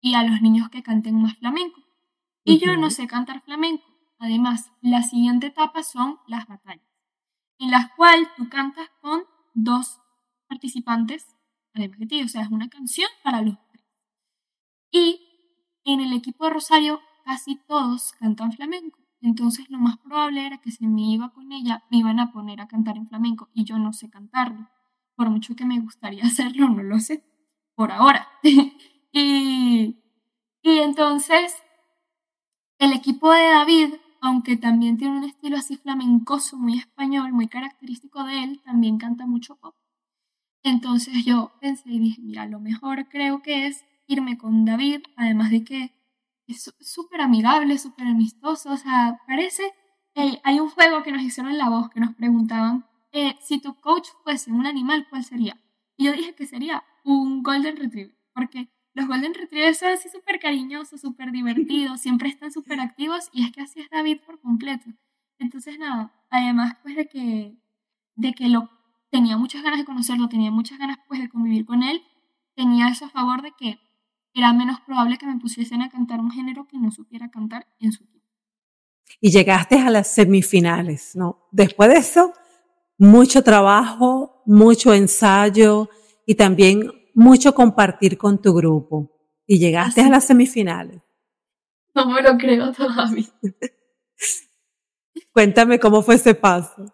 [0.00, 1.80] y a los niños que canten más flamenco.
[2.44, 3.84] Y yo no sé cantar flamenco.
[4.18, 6.91] Además, la siguiente etapa son las batallas
[7.62, 9.22] en las cuales tú cantas con
[9.54, 10.00] dos
[10.48, 11.36] participantes,
[11.74, 13.84] además de o sea, es una canción para los tres.
[14.90, 15.20] Y
[15.84, 20.72] en el equipo de Rosario casi todos cantan flamenco, entonces lo más probable era que
[20.72, 23.78] si me iba con ella me iban a poner a cantar en flamenco y yo
[23.78, 24.68] no sé cantarlo,
[25.14, 27.24] por mucho que me gustaría hacerlo, no lo sé,
[27.76, 28.28] por ahora.
[29.12, 30.02] y,
[30.62, 31.54] y entonces
[32.78, 38.22] el equipo de David aunque también tiene un estilo así flamencoso, muy español, muy característico
[38.24, 39.74] de él, también canta mucho pop.
[40.62, 45.50] Entonces yo pensé y dije, mira, lo mejor creo que es irme con David, además
[45.50, 45.92] de que
[46.46, 49.64] es súper amigable, súper amistoso, o sea, parece,
[50.14, 53.74] hay un juego que nos hicieron en la voz que nos preguntaban, eh, si tu
[53.80, 55.60] coach fuese un animal, ¿cuál sería?
[55.96, 60.38] Y yo dije que sería un Golden Retriever, porque los Golden Retrievers son así súper
[60.38, 64.90] cariñosos, súper divertidos, siempre están súper activos y es que así es David por completo.
[65.38, 67.56] Entonces, nada, además pues de que,
[68.16, 68.68] de que lo,
[69.10, 72.02] tenía muchas ganas de conocerlo, tenía muchas ganas pues de convivir con él,
[72.54, 73.78] tenía eso a favor de que
[74.34, 77.92] era menos probable que me pusiesen a cantar un género que no supiera cantar en
[77.92, 78.28] su tiempo.
[79.20, 81.48] Y llegaste a las semifinales, ¿no?
[81.50, 82.32] Después de eso,
[82.98, 85.88] mucho trabajo, mucho ensayo
[86.24, 89.10] y también mucho compartir con tu grupo
[89.46, 91.02] y llegaste a las semifinales.
[91.94, 93.26] No me lo creo todavía.
[95.32, 96.86] Cuéntame cómo fue ese paso.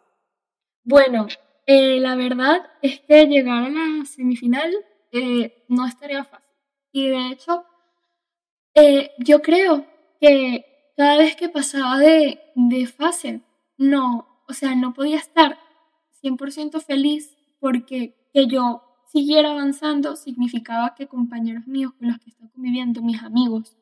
[0.84, 1.26] Bueno,
[1.66, 4.72] eh, la verdad es que llegar a la semifinal
[5.12, 6.46] eh, no estaría fácil.
[6.92, 7.64] Y de hecho,
[8.74, 9.86] Eh, yo creo
[10.20, 10.64] que
[10.96, 13.40] cada vez que pasaba de, de fase,
[13.76, 15.58] no, o sea, no podía estar
[16.22, 22.50] 100% feliz porque que yo siguiera avanzando significaba que compañeros míos con los que estaba
[22.50, 23.76] conviviendo, mis amigos,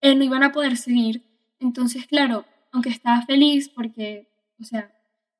[0.00, 1.22] eh, no iban a poder seguir.
[1.60, 4.28] Entonces, claro, aunque estaba feliz porque,
[4.60, 4.92] o sea,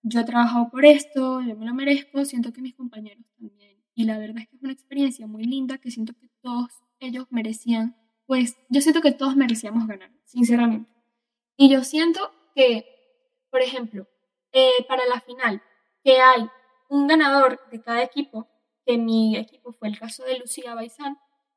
[0.02, 3.76] yo he trabajado por esto, yo me lo merezco, siento que mis compañeros también.
[3.94, 6.70] Y la verdad es que es una experiencia muy linda que siento que todos
[7.00, 10.90] ellos merecían, pues yo siento que todos merecíamos ganar, sinceramente.
[11.56, 12.84] Y yo siento que,
[13.50, 14.06] por ejemplo,
[14.52, 15.62] eh, para la final,
[16.02, 16.48] que hay
[16.88, 18.48] un ganador de cada equipo,
[18.84, 21.16] que mi equipo fue el caso de Lucía Baizán,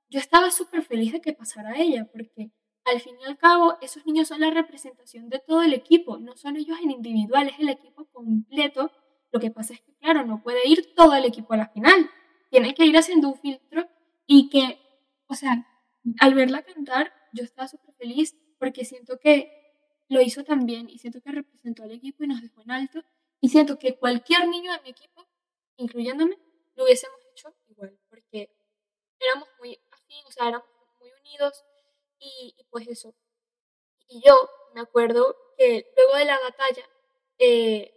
[0.10, 2.52] yo estaba súper feliz de que pasara ella, porque
[2.86, 6.38] al fin y al cabo esos niños son la representación de todo el equipo, no
[6.38, 8.92] son ellos en individual, es el equipo completo.
[9.32, 12.10] Lo que pasa es que, claro, no puede ir todo el equipo a la final,
[12.50, 13.86] tiene que ir haciendo un filtro
[14.26, 14.80] y que,
[15.28, 15.68] o sea,
[16.20, 19.52] al verla cantar, yo estaba súper feliz porque siento que
[20.08, 23.04] lo hizo también y siento que representó al equipo y nos dejó en alto
[23.42, 25.28] y siento que cualquier niño de mi equipo,
[25.76, 26.38] incluyéndome,
[26.78, 28.56] lo hubiésemos hecho igual, porque
[29.20, 31.66] éramos muy afín, o sea, éramos muy unidos
[32.20, 33.16] y, pues eso.
[34.08, 36.88] Y yo me acuerdo que luego de la batalla,
[37.40, 37.94] eh,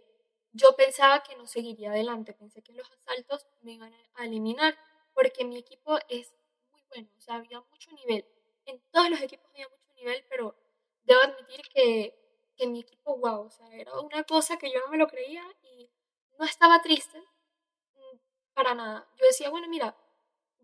[0.51, 4.75] yo pensaba que no seguiría adelante, pensé que los asaltos me iban a eliminar,
[5.13, 6.33] porque mi equipo es
[6.71, 8.25] muy bueno, o sea, había mucho nivel.
[8.65, 10.55] En todos los equipos había mucho nivel, pero
[11.03, 12.15] debo admitir que,
[12.55, 15.43] que mi equipo, wow, o sea, era una cosa que yo no me lo creía
[15.61, 15.91] y
[16.39, 17.23] no estaba triste
[18.53, 19.07] para nada.
[19.17, 19.95] Yo decía, bueno, mira,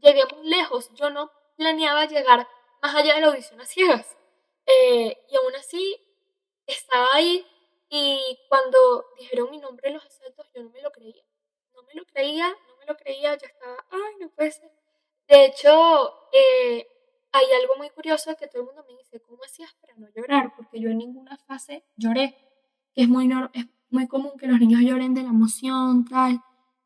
[0.02, 2.47] llegué muy lejos, yo no planeaba llegar
[2.82, 4.17] más allá de la audición a ciegas.
[4.65, 5.97] Eh, y aún así,
[6.65, 7.45] estaba ahí
[7.89, 11.23] y cuando dijeron mi nombre en los asaltos, yo no me lo creía.
[11.73, 14.71] No me lo creía, no me lo creía, ya estaba, ay, no puede ser.
[15.28, 16.88] De hecho, eh,
[17.32, 20.54] hay algo muy curioso que todo el mundo me dice, ¿cómo hacías para no llorar?
[20.56, 22.36] Porque yo en ninguna fase lloré.
[22.95, 26.41] Es muy, es muy común que los niños lloren de la emoción, tal.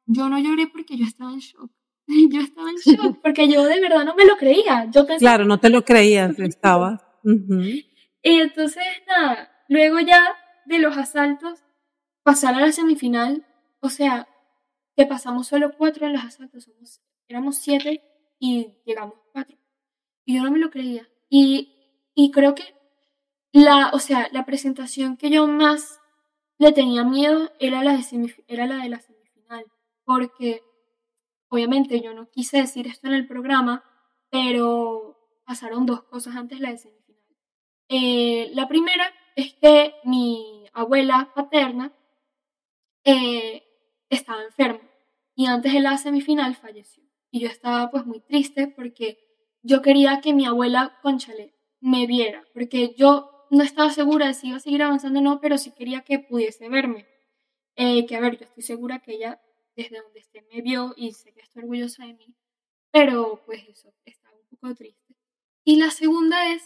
[0.05, 1.71] Yo no lloré porque yo estaba en shock.
[2.07, 4.89] Yo estaba en shock porque yo de verdad no me lo creía.
[4.91, 7.19] Yo claro, no te lo creías, estaba.
[7.23, 10.35] Y entonces, nada, luego ya
[10.65, 11.63] de los asaltos,
[12.23, 13.45] pasar a la semifinal,
[13.79, 14.27] o sea,
[14.95, 18.03] que pasamos solo cuatro en los asaltos, somos, éramos siete
[18.39, 19.57] y llegamos cuatro.
[20.25, 21.07] Y yo no me lo creía.
[21.29, 21.75] Y,
[22.13, 22.63] y creo que
[23.51, 25.99] la, o sea, la presentación que yo más
[26.57, 29.20] le tenía miedo era la de, era la, de la semifinal,
[30.11, 30.61] porque
[31.47, 33.81] obviamente yo no quise decir esto en el programa,
[34.29, 37.23] pero pasaron dos cosas antes de la semifinal.
[37.87, 39.05] Eh, la primera
[39.37, 41.93] es que mi abuela paterna
[43.05, 43.63] eh,
[44.09, 44.81] estaba enferma
[45.33, 47.05] y antes de la semifinal falleció.
[47.31, 49.17] Y yo estaba pues muy triste porque
[49.63, 54.49] yo quería que mi abuela, conchale, me viera, porque yo no estaba segura de si
[54.49, 57.07] iba a seguir avanzando o no, pero sí quería que pudiese verme.
[57.77, 59.41] Eh, que a ver, yo estoy segura que ella
[59.83, 62.35] desde donde esté me vio y sé que está orgullosa de mí,
[62.91, 65.15] pero pues eso, estaba un poco triste.
[65.63, 66.63] Y la segunda es,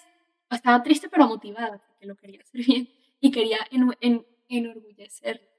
[0.50, 5.50] estaba triste pero motivada, porque lo quería hacer bien y quería en, en, enorgullecer.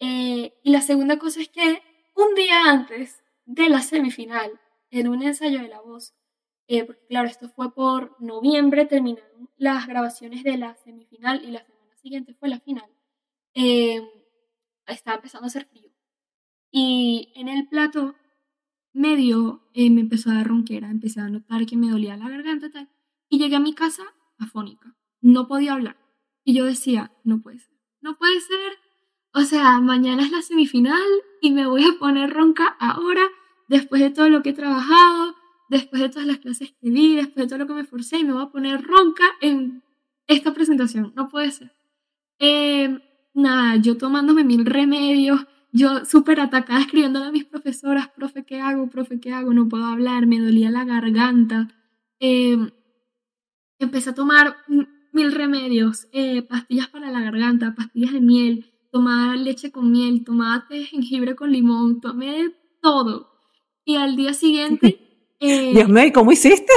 [0.00, 1.82] Eh, y la segunda cosa es que
[2.14, 6.14] un día antes de la semifinal, en un ensayo de la voz,
[6.66, 11.64] eh, porque claro, esto fue por noviembre, terminaron las grabaciones de la semifinal y la
[11.64, 12.90] semana siguiente fue la final.
[13.54, 14.00] Eh,
[14.86, 15.90] estaba empezando a hacer frío.
[16.76, 18.16] Y en el plato
[18.92, 22.90] medio me empezó a dar ronquera, empecé a notar que me dolía la garganta tal,
[23.28, 24.02] y llegué a mi casa
[24.38, 25.96] afónica, no podía hablar.
[26.42, 28.72] Y yo decía, no puede ser, no puede ser.
[29.32, 31.00] O sea, mañana es la semifinal
[31.40, 33.22] y me voy a poner ronca ahora,
[33.68, 35.36] después de todo lo que he trabajado,
[35.68, 38.24] después de todas las clases que di, después de todo lo que me forcé, y
[38.24, 39.84] me voy a poner ronca en
[40.26, 41.12] esta presentación.
[41.14, 41.70] No puede ser.
[42.40, 42.98] Eh,
[43.32, 48.88] nada, yo tomándome mil remedios, yo súper atacada escribiéndole a mis profesoras, profe, ¿qué hago?
[48.88, 49.52] Profe, ¿qué hago?
[49.52, 51.68] No puedo hablar, me dolía la garganta.
[52.20, 52.56] Eh,
[53.78, 54.56] empecé a tomar
[55.12, 60.66] mil remedios, eh, pastillas para la garganta, pastillas de miel, tomaba leche con miel, tomaba
[60.68, 63.32] té de jengibre con limón, tomé todo.
[63.84, 65.00] Y al día siguiente...
[65.40, 66.72] Eh, Dios mío, cómo hiciste?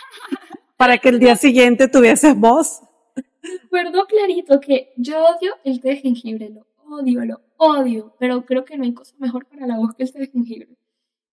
[0.76, 2.80] para que el día siguiente tuvieses voz.
[3.42, 8.64] Recuerdo clarito que yo odio el té de jengibre, lo odio, lo odio, pero creo
[8.64, 10.76] que no hay cosa mejor para la voz que el té de jengibre.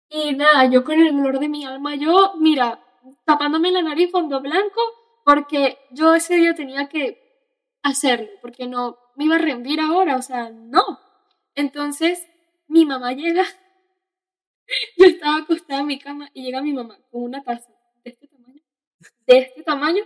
[0.09, 2.83] Y nada, yo con el dolor de mi alma, yo, mira,
[3.25, 4.81] tapándome la nariz fondo blanco,
[5.23, 7.21] porque yo ese día tenía que
[7.81, 10.99] hacerlo, porque no me iba a rendir ahora, o sea, no.
[11.55, 12.25] Entonces,
[12.67, 13.45] mi mamá llega,
[14.97, 17.71] yo estaba acostada en mi cama y llega mi mamá con una taza
[18.03, 18.61] de este tamaño,
[19.27, 20.03] de este tamaño,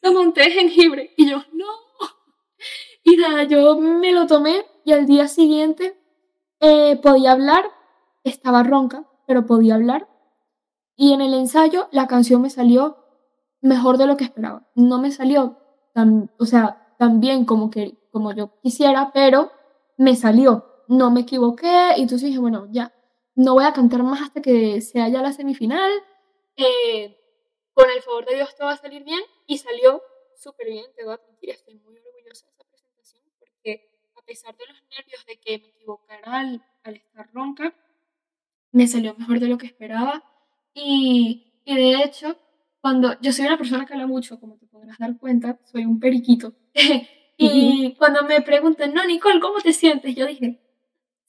[0.00, 1.14] toma té de jengibre.
[1.16, 1.66] Y yo, no.
[3.04, 6.00] Y nada, yo me lo tomé y al día siguiente
[6.60, 7.62] eh, podía hablar,
[8.24, 10.08] estaba ronca, pero podía hablar.
[10.96, 12.96] Y en el ensayo la canción me salió
[13.60, 14.66] mejor de lo que esperaba.
[14.74, 15.58] No me salió
[15.92, 19.52] tan, o sea, tan bien como, que, como yo quisiera, pero
[19.98, 20.64] me salió.
[20.88, 21.92] No me equivoqué.
[21.98, 22.94] Y entonces dije, bueno, ya,
[23.34, 25.90] no voy a cantar más hasta que sea ya la semifinal.
[26.56, 27.14] Eh,
[27.74, 29.20] con el favor de Dios todo va a salir bien.
[29.46, 30.00] Y salió
[30.34, 34.54] súper bien, te voy a admitir, estoy muy orgullosa de esa presentación porque a pesar
[34.56, 37.74] de los nervios de que me equivocara al, al estar ronca,
[38.72, 40.22] me salió mejor de lo que esperaba.
[40.74, 42.38] Y, y de hecho,
[42.82, 45.98] cuando yo soy una persona que habla mucho, como te podrás dar cuenta, soy un
[45.98, 46.52] periquito.
[47.38, 50.14] y cuando me preguntan, no, Nicole, ¿cómo te sientes?
[50.14, 50.60] Yo dije,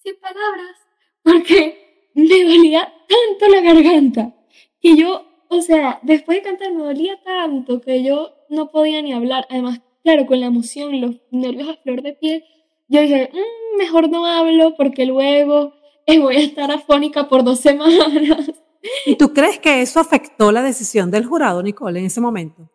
[0.03, 0.75] sin palabras,
[1.23, 4.35] porque me dolía tanto la garganta
[4.81, 9.13] que yo, o sea, después de cantar me dolía tanto que yo no podía ni
[9.13, 9.47] hablar.
[9.49, 12.43] Además, claro, con la emoción, los nervios a flor de piel,
[12.89, 15.73] yo dije, mm, mejor no hablo porque luego
[16.05, 18.51] eh, voy a estar afónica por dos semanas.
[19.05, 22.69] ¿Y tú crees que eso afectó la decisión del jurado, Nicole, en ese momento?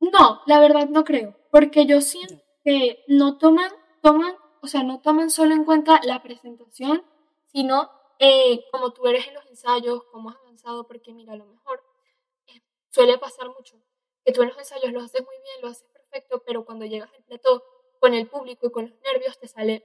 [0.00, 5.00] No, la verdad no creo, porque yo siento que no toman, toman, o sea, no
[5.00, 7.02] toman solo en cuenta la presentación,
[7.46, 7.90] sino
[8.20, 11.82] eh, como tú eres en los ensayos, cómo has avanzado, porque mira, a lo mejor
[12.46, 13.76] eh, suele pasar mucho,
[14.24, 17.10] que tú en los ensayos lo haces muy bien, lo haces perfecto, pero cuando llegas
[17.16, 17.64] al plató
[17.98, 19.84] con el público y con los nervios te sale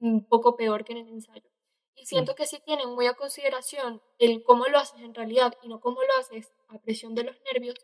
[0.00, 1.48] un poco peor que en el ensayo.
[1.94, 5.68] Y siento que si tienen muy a consideración el cómo lo haces en realidad y
[5.68, 7.74] no cómo lo haces a presión de los nervios,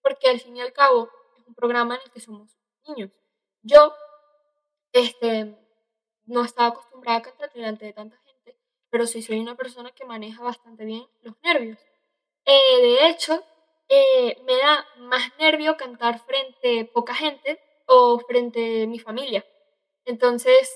[0.00, 3.10] porque al fin y al cabo es un programa en el que somos niños.
[3.62, 3.92] Yo
[4.92, 5.56] este,
[6.26, 8.56] no estaba acostumbrada a cantar delante de tanta gente,
[8.90, 11.78] pero sí soy una persona que maneja bastante bien los nervios.
[12.44, 13.42] Eh, de hecho,
[13.88, 17.60] eh, me da más nervio cantar frente a poca gente
[17.96, 19.44] o frente a mi familia.
[20.04, 20.68] Entonces,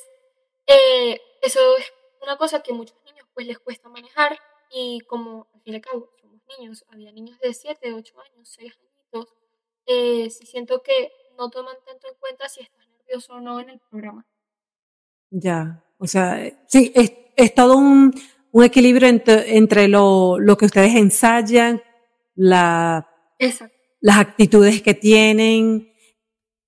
[0.66, 4.38] eh, eso es una cosa que a muchos niños pues les cuesta manejar
[4.70, 8.48] y como al fin y al cabo somos niños, había niños de 7, 8 años,
[8.56, 9.34] 6 añitos,
[9.86, 13.70] eh, sí siento que no toman tanto en cuenta si estás nervioso o no en
[13.70, 14.26] el programa.
[15.30, 18.14] Ya, o sea, sí, es, es todo un,
[18.52, 21.82] un equilibrio entre, entre lo, lo, que ustedes ensayan,
[22.34, 23.08] la,
[24.00, 25.92] las actitudes que tienen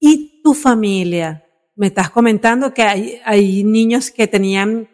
[0.00, 1.46] y tu familia.
[1.74, 4.88] Me estás comentando que hay, hay niños que tenían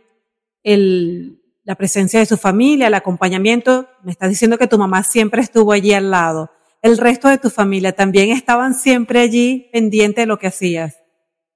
[0.62, 3.88] el, la presencia de su familia, el acompañamiento.
[4.02, 6.50] Me estás diciendo que tu mamá siempre estuvo allí al lado.
[6.80, 11.02] ¿El resto de tu familia también estaban siempre allí pendiente de lo que hacías?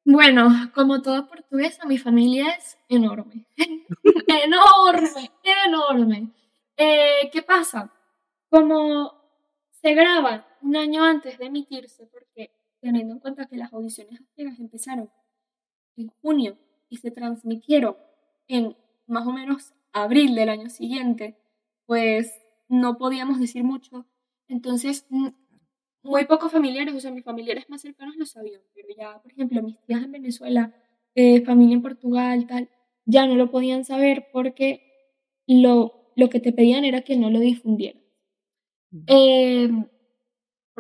[0.05, 3.47] Bueno, como toda portuguesa, mi familia es enorme.
[4.45, 5.31] enorme,
[5.67, 6.33] enorme.
[6.77, 7.93] Eh, ¿Qué pasa?
[8.49, 9.13] Como
[9.81, 12.51] se graba un año antes de emitirse, porque
[12.81, 15.11] teniendo en cuenta que las audiciones empezaron
[15.97, 17.97] en junio y se transmitieron
[18.49, 21.37] en más o menos abril del año siguiente,
[21.87, 22.33] pues
[22.69, 24.07] no podíamos decir mucho.
[24.49, 25.07] Entonces,
[26.03, 29.63] muy pocos familiares, o sea, mis familiares más cercanos lo sabían, pero ya, por ejemplo,
[29.63, 30.75] mis tías en Venezuela,
[31.15, 32.71] eh, familia en Portugal, tal,
[33.05, 34.83] ya no lo podían saber porque
[35.47, 38.03] lo, lo que te pedían era que no lo difundieran.
[39.07, 39.87] Em,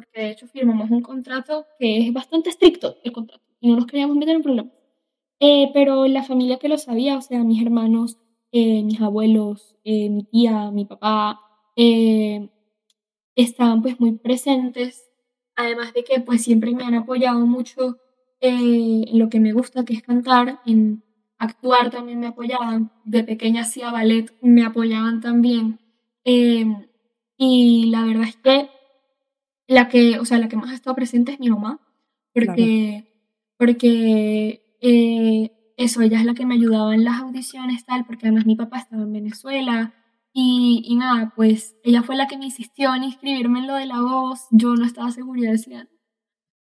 [0.01, 3.87] porque de hecho firmamos un contrato que es bastante estricto, el contrato, y no nos
[3.87, 4.73] queríamos meter en problemas.
[5.41, 8.17] Eh, pero la familia que lo sabía, o sea, mis hermanos,
[8.51, 11.41] eh, mis abuelos, eh, mi tía, mi papá,
[13.37, 15.11] estaban pues muy presentes,
[15.55, 17.99] además de que pues siempre me han apoyado mucho
[18.41, 21.05] en lo que me gusta, que es cantar, en
[21.39, 25.79] actuar también me apoyaban, de pequeña hacía ballet, me apoyaban también.
[27.37, 28.80] y la verdad es que
[29.71, 31.81] la que, o sea, la que más ha estado presente es mi mamá,
[32.35, 33.07] porque,
[33.57, 38.47] porque eh, eso, ella es la que me ayudaba en las audiciones, tal, porque además
[38.47, 39.95] mi papá estaba en Venezuela.
[40.33, 43.87] Y, y nada, pues ella fue la que me insistió en inscribirme en lo de
[43.87, 44.47] la voz.
[44.51, 45.89] Yo no estaba segura, decía,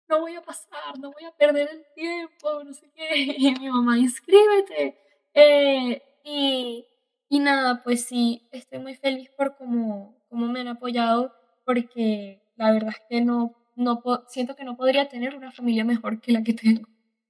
[0.10, 3.06] no voy a pasar, no voy a perder el tiempo, no sé qué.
[3.38, 4.98] Y mi mamá, inscríbete.
[5.36, 6.86] Eh, y,
[7.30, 11.34] y nada, pues sí, estoy muy feliz por cómo, cómo me han apoyado,
[11.66, 16.22] porque la verdad es que no, no siento que no podría tener una familia mejor
[16.22, 16.88] que la que tengo.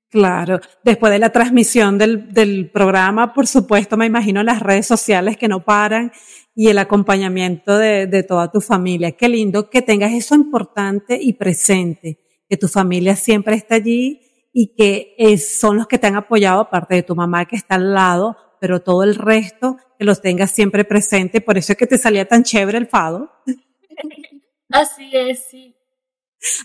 [0.10, 5.36] Claro, después de la transmisión del, del, programa, por supuesto, me imagino las redes sociales
[5.36, 6.12] que no paran
[6.54, 9.12] y el acompañamiento de, de toda tu familia.
[9.12, 14.22] Qué lindo que tengas eso importante y presente, que tu familia siempre está allí
[14.54, 17.76] y que es, son los que te han apoyado, aparte de tu mamá que está
[17.76, 21.42] al lado, pero todo el resto que los tengas siempre presente.
[21.42, 23.32] Por eso es que te salía tan chévere el fado.
[24.72, 25.76] Así es, sí.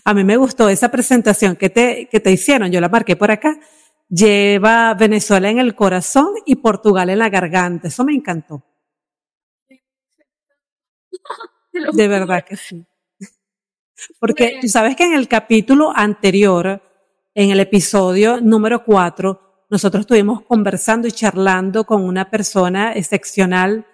[0.03, 3.31] A mí me gustó esa presentación que te, que te hicieron, yo la marqué por
[3.31, 3.59] acá.
[4.09, 7.87] Lleva Venezuela en el corazón y Portugal en la garganta.
[7.87, 8.63] Eso me encantó.
[11.93, 12.85] De verdad que sí.
[14.19, 16.81] Porque tú sabes que en el capítulo anterior,
[17.33, 23.85] en el episodio número cuatro, nosotros estuvimos conversando y charlando con una persona excepcional,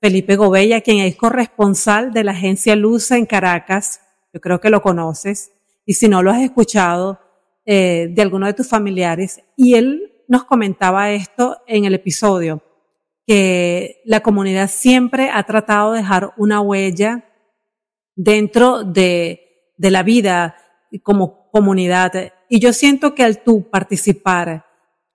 [0.00, 4.00] Felipe Gobella, quien es corresponsal de la agencia Luza en Caracas.
[4.32, 5.52] Yo creo que lo conoces.
[5.84, 7.20] Y si no lo has escuchado
[7.64, 12.62] eh, de alguno de tus familiares, y él nos comentaba esto en el episodio,
[13.26, 17.24] que la comunidad siempre ha tratado de dejar una huella
[18.14, 20.56] dentro de, de la vida
[21.02, 22.32] como comunidad.
[22.48, 24.67] Y yo siento que al tú participar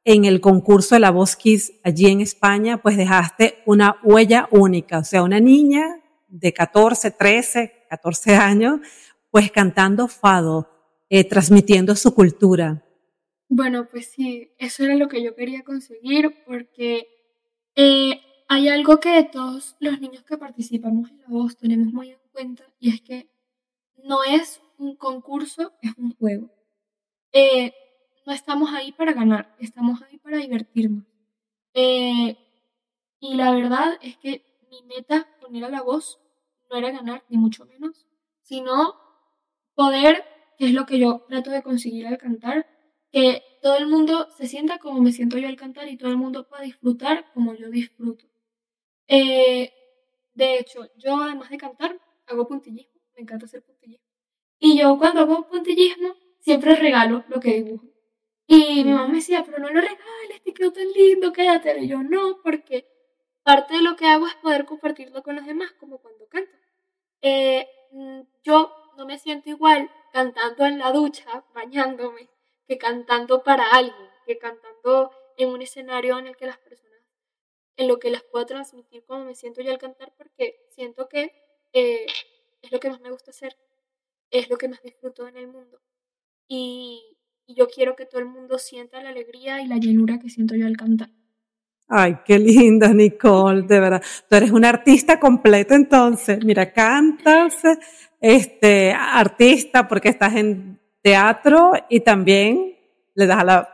[0.06, 5.00] en el concurso de la Voz Kids allí en España, pues dejaste una huella única,
[5.00, 8.80] o sea, una niña de 14, 13, 14 años,
[9.30, 10.70] pues cantando fado,
[11.10, 12.84] eh, transmitiendo su cultura.
[13.48, 17.08] Bueno, pues sí, eso era lo que yo quería conseguir porque
[17.76, 22.20] eh, hay algo que todos los niños que participamos en la voz tenemos muy en
[22.32, 23.30] cuenta y es que
[24.04, 26.50] no es un concurso, es un juego.
[27.32, 27.74] Eh,
[28.26, 31.06] no estamos ahí para ganar, estamos ahí para divertirnos.
[31.74, 32.38] Eh,
[33.20, 36.20] y la verdad es que mi meta con ir a la voz
[36.70, 38.06] no era ganar, ni mucho menos,
[38.42, 38.96] sino
[39.76, 40.24] poder,
[40.58, 42.68] que es lo que yo trato de conseguir al cantar,
[43.12, 46.18] que todo el mundo se sienta como me siento yo al cantar y todo el
[46.18, 48.26] mundo pueda disfrutar como yo disfruto.
[49.08, 49.72] Eh,
[50.34, 54.06] de hecho, yo además de cantar, hago puntillismo, me encanta hacer puntillismo.
[54.60, 57.93] Y yo cuando hago puntillismo, siempre regalo lo que dibujo.
[58.48, 61.80] Y mi mamá me decía, pero no lo regales, te quedó tan lindo, quédate.
[61.80, 62.88] Y yo, no, porque
[63.44, 66.52] parte de lo que hago es poder compartirlo con los demás, como cuando canto.
[67.22, 72.30] Eh, mm, yo no me siento igual cantando en la ducha, bañándome,
[72.68, 77.02] que cantando para alguien, que cantando en un escenario en el que las personas,
[77.78, 81.32] en lo que las puedo transmitir como me siento yo al cantar, porque siento que
[81.74, 82.06] eh,
[82.62, 83.58] es lo que más me gusta hacer,
[84.32, 85.82] es lo que más disfruto en el mundo.
[86.48, 87.18] Y,
[87.54, 90.56] y yo quiero que todo el mundo sienta la alegría y la llenura que siento
[90.56, 91.10] yo al cantar.
[91.88, 94.04] Ay, qué linda, Nicole, de verdad.
[94.28, 96.44] Tú eres una artista completa entonces.
[96.44, 97.56] Mira, cantas,
[98.20, 102.76] este, artista porque estás en teatro y también
[103.14, 103.70] le das a la,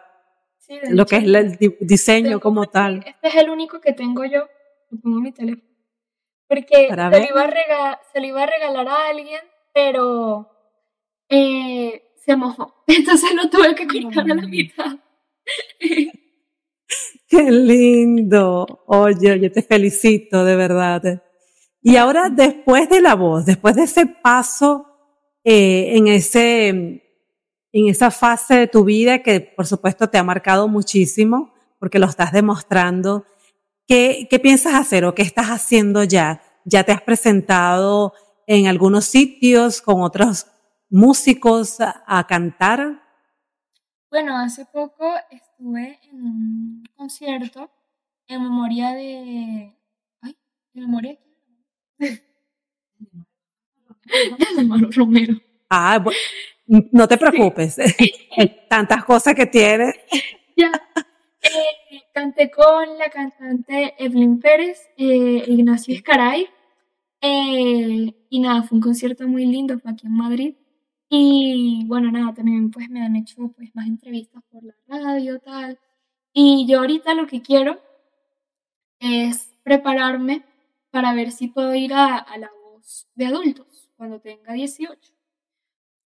[0.89, 3.03] lo que es el diseño como tal.
[3.05, 4.47] Este es el único que tengo yo.
[4.89, 5.69] Lo pongo mi teléfono.
[6.47, 9.39] Porque se lo, iba a se lo iba a regalar a alguien,
[9.71, 10.49] pero
[11.29, 12.75] eh, se mojó.
[12.87, 14.97] Entonces lo tuve que cortar a la mitad.
[17.27, 18.83] Qué lindo.
[18.87, 21.23] Oye, yo te felicito, de verdad.
[21.81, 24.85] Y ahora, después de la voz, después de ese paso
[25.43, 30.67] eh, en ese, en esa fase de tu vida que por supuesto te ha marcado
[30.67, 33.25] muchísimo, porque lo estás demostrando,
[33.87, 36.41] ¿qué, qué piensas hacer o qué estás haciendo ya?
[36.65, 38.13] ¿Ya te has presentado
[38.47, 40.47] en algunos sitios con otros
[40.89, 43.01] músicos a, cantar?
[44.09, 47.69] Bueno, hace poco estuve en un concierto
[48.27, 49.75] en memoria de...
[50.21, 50.37] Ay,
[50.73, 51.17] ¿en memoria
[51.97, 52.21] de
[54.95, 55.35] Romero.
[55.69, 56.03] Ah,
[56.67, 57.77] no te preocupes.
[58.69, 59.93] Tantas cosas que tiene.
[60.55, 60.71] Ya.
[61.41, 66.47] Eh, canté con la cantante Evelyn Pérez, eh, Ignacio Escaray.
[67.21, 70.55] Eh, y nada, fue un concierto muy lindo, fue aquí en Madrid.
[71.09, 75.79] Y bueno, nada, también pues me han hecho pues más entrevistas por la radio, tal.
[76.31, 77.79] Y yo ahorita lo que quiero
[78.99, 80.45] es prepararme
[80.91, 85.11] para ver si puedo ir a, la voz de adultos cuando tenga 18.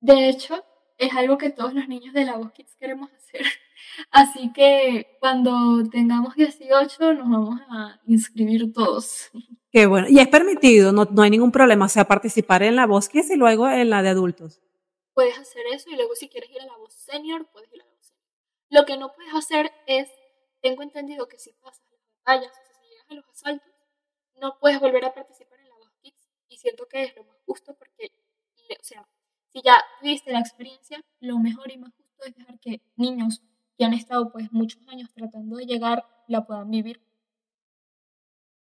[0.00, 0.64] De hecho,
[0.98, 3.44] es algo que todos los niños de la voz kids queremos hacer.
[4.12, 9.32] Así que cuando tengamos 18 nos vamos a inscribir todos.
[9.72, 10.07] Qué bueno.
[10.09, 13.30] Y es permitido, no, no hay ningún problema, o sea, participar en la voz kids
[13.30, 14.61] y luego en la de adultos
[15.14, 17.84] puedes hacer eso y luego si quieres ir a la voz senior, puedes ir a
[17.84, 18.26] la voz senior.
[18.70, 20.08] Lo que no puedes hacer es,
[20.60, 23.72] tengo entendido que si pasas las batallas, o si llegas a los asaltos,
[24.40, 27.36] no puedes volver a participar en la voz kids y siento que es lo más
[27.46, 28.12] justo porque,
[28.70, 29.06] o sea,
[29.48, 33.42] si ya viste la experiencia, lo mejor y más justo es dejar que niños
[33.76, 37.02] que han estado pues muchos años tratando de llegar la puedan vivir.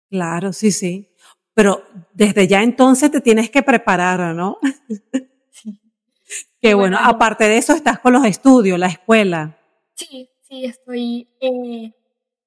[0.09, 1.15] Claro, sí, sí.
[1.55, 4.59] Pero desde ya entonces te tienes que preparar, ¿no?
[6.61, 6.99] Qué bueno.
[7.01, 9.59] Aparte de eso, estás con los estudios, la escuela.
[9.95, 11.29] Sí, sí, estoy.
[11.41, 11.93] Eh,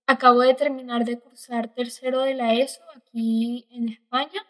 [0.06, 4.46] acabo de terminar de cursar tercero de la ESO aquí en España.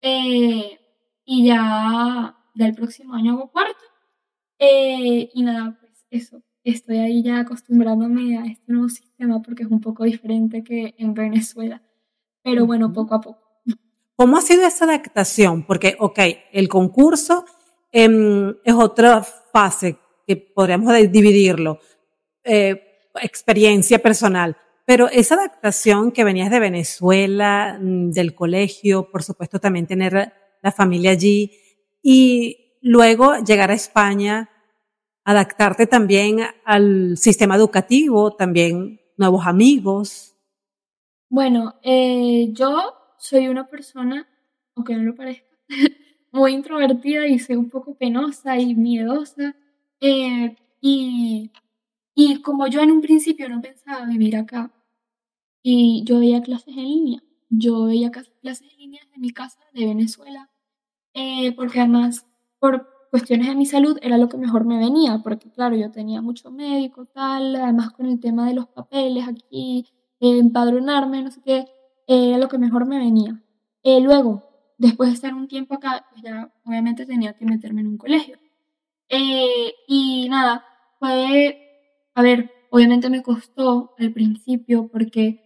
[0.00, 0.78] Eh,
[1.24, 3.84] y ya del próximo año hago cuarto.
[4.58, 9.70] Eh, y nada, pues eso, estoy ahí ya acostumbrándome a este nuevo sistema porque es
[9.70, 11.82] un poco diferente que en Venezuela.
[12.42, 13.48] Pero bueno, poco a poco.
[14.16, 15.64] ¿Cómo ha sido esa adaptación?
[15.64, 16.18] Porque, ok,
[16.52, 17.44] el concurso
[17.92, 21.78] em, es otra fase que podríamos dividirlo,
[22.44, 29.58] eh, experiencia personal, pero esa adaptación que venías de Venezuela, mm, del colegio, por supuesto
[29.58, 30.32] también tener
[30.62, 31.52] la familia allí
[32.02, 34.50] y luego llegar a España,
[35.24, 40.34] adaptarte también al sistema educativo, también nuevos amigos.
[41.28, 44.26] Bueno, eh, yo soy una persona,
[44.74, 45.44] aunque no lo parezca,
[46.32, 49.54] muy introvertida y soy un poco penosa y miedosa.
[50.00, 51.50] Eh, y,
[52.14, 54.72] y como yo en un principio no pensaba vivir acá,
[55.62, 59.86] y yo veía clases en línea, yo veía clases en línea de mi casa de
[59.86, 60.50] Venezuela,
[61.14, 62.26] eh, porque además
[62.60, 66.22] por cuestiones de mi salud era lo que mejor me venía, porque claro, yo tenía
[66.22, 69.86] mucho médico, tal, además con el tema de los papeles aquí,
[70.20, 71.66] empadronarme, no sé qué,
[72.06, 73.42] era lo que mejor me venía.
[73.82, 74.47] Eh, luego,
[74.78, 78.38] después de estar un tiempo acá, pues ya obviamente tenía que meterme en un colegio.
[79.08, 80.64] Eh, y nada,
[80.98, 81.58] fue,
[82.14, 85.44] a ver, obviamente me costó al principio porque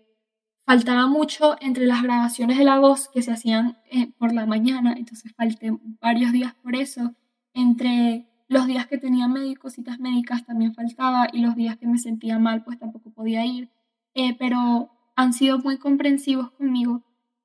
[0.64, 4.94] faltaba mucho entre las grabaciones de la voz que se hacían eh, por la mañana,
[4.96, 7.14] entonces falté varios días por eso.
[7.54, 11.98] Entre los días que tenía médicos, citas médicas también faltaba y los días que me
[11.98, 13.70] sentía mal pues tampoco podía ir.
[14.14, 17.02] Eh, pero han sido muy comprensivos conmigo.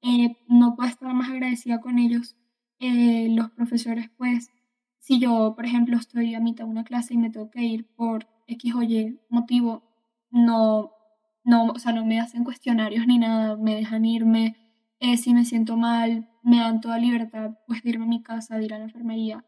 [0.07, 2.35] Eh, no puedo estar más agradecida con ellos.
[2.79, 4.51] los profesores pues,
[4.99, 7.87] si yo por ejemplo estoy a mitad de una clase y me tengo que ir
[7.95, 9.83] por X o Y motivo,
[10.31, 10.97] no
[11.47, 14.57] no, o sea, no me hacen cuestionarios ni nada, me dejan irme,
[14.99, 18.57] eh, si me siento mal, me dan toda libertad pues de irme a mi casa,
[18.57, 19.45] de ir a la enfermería.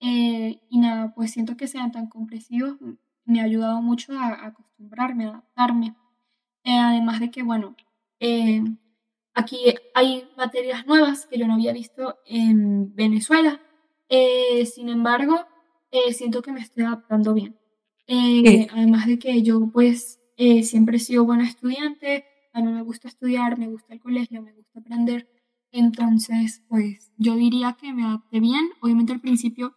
[0.00, 2.78] Eh, y nada, pues siento que sean tan comprensivos,
[3.26, 5.94] me ha ayudado mucho a, acostumbrarme, a adaptarme.
[6.64, 7.76] Eh, además de que, bueno,
[9.34, 13.60] aquí hay materias nuevas que yo no había visto en Venezuela.
[14.08, 15.46] sin embargo,
[16.12, 17.58] siento que me estoy adaptando bien.
[18.72, 23.08] además de que yo pues eh, siempre he sido buena estudiante, a mí me gusta
[23.08, 25.28] estudiar, me gusta el colegio, me gusta aprender.
[25.70, 28.70] Entonces, pues yo diría que me adapté bien.
[28.80, 29.74] Obviamente al principio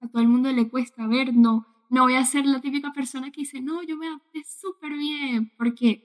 [0.00, 2.92] a todo el mundo le cuesta, a ver, no, no voy a ser la típica
[2.92, 6.02] persona que dice, no, yo me adapté súper bien, porque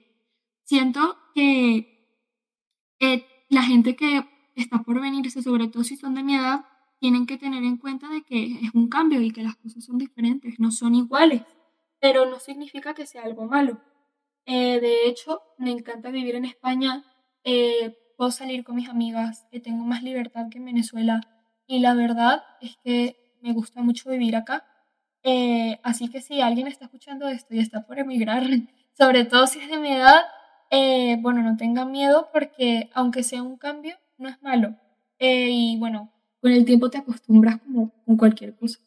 [0.64, 1.93] siento que
[3.00, 4.24] eh, la gente que
[4.54, 6.64] está por venirse, sobre todo si son de mi edad,
[6.98, 9.98] tienen que tener en cuenta de que es un cambio y que las cosas son
[9.98, 11.42] diferentes, no son iguales,
[12.00, 13.80] pero no significa que sea algo malo.
[14.46, 17.04] Eh, de hecho, me encanta vivir en España.
[17.44, 21.20] Eh, puedo salir con mis amigas, que tengo más libertad que en Venezuela.
[21.66, 24.64] Y la verdad es que me gusta mucho vivir acá.
[25.22, 28.42] Eh, así que si alguien está escuchando esto y está por emigrar,
[28.98, 30.22] sobre todo si es de mi edad,
[31.20, 34.74] bueno, no tengan miedo porque aunque sea un cambio, no es malo.
[35.18, 36.10] y bueno,
[36.40, 38.78] con el tiempo te acostumbras como con cualquier cosa.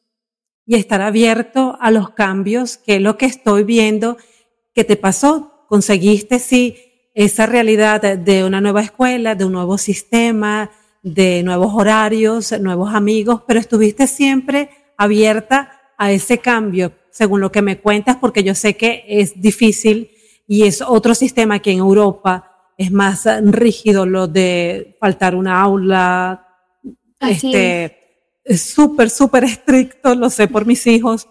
[0.65, 4.17] Y estar abierto a los cambios, que es lo que estoy viendo
[4.77, 5.65] ¿Qué te pasó?
[5.67, 6.75] ¿Conseguiste sí
[7.15, 10.69] esa realidad de una nueva escuela, de un nuevo sistema,
[11.01, 17.63] de nuevos horarios, nuevos amigos, pero estuviste siempre abierta a ese cambio, según lo que
[17.63, 20.11] me cuentas, porque yo sé que es difícil
[20.47, 26.47] y es otro sistema que en Europa es más rígido, lo de faltar una aula,
[27.19, 27.97] este,
[28.43, 31.27] es súper, súper estricto, lo sé por mis hijos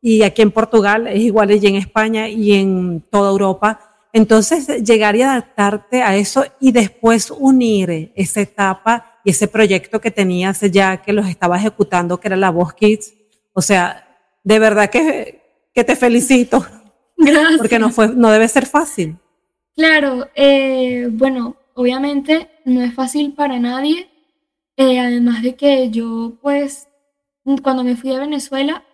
[0.00, 3.80] y aquí en Portugal es igual y en España y en toda Europa.
[4.12, 10.10] Entonces, llegar y adaptarte a eso y después unir esa etapa y ese proyecto que
[10.10, 13.14] tenías ya que los estaba ejecutando, que era la Voz Kids.
[13.54, 14.06] O sea,
[14.44, 15.40] de verdad que,
[15.72, 16.64] que te felicito.
[17.16, 17.58] Gracias.
[17.58, 19.16] Porque no, fue, no debe ser fácil.
[19.74, 24.08] Claro, eh, bueno, obviamente no es fácil para nadie.
[24.76, 26.88] Eh, además de que yo, pues,
[27.62, 28.84] cuando me fui a Venezuela,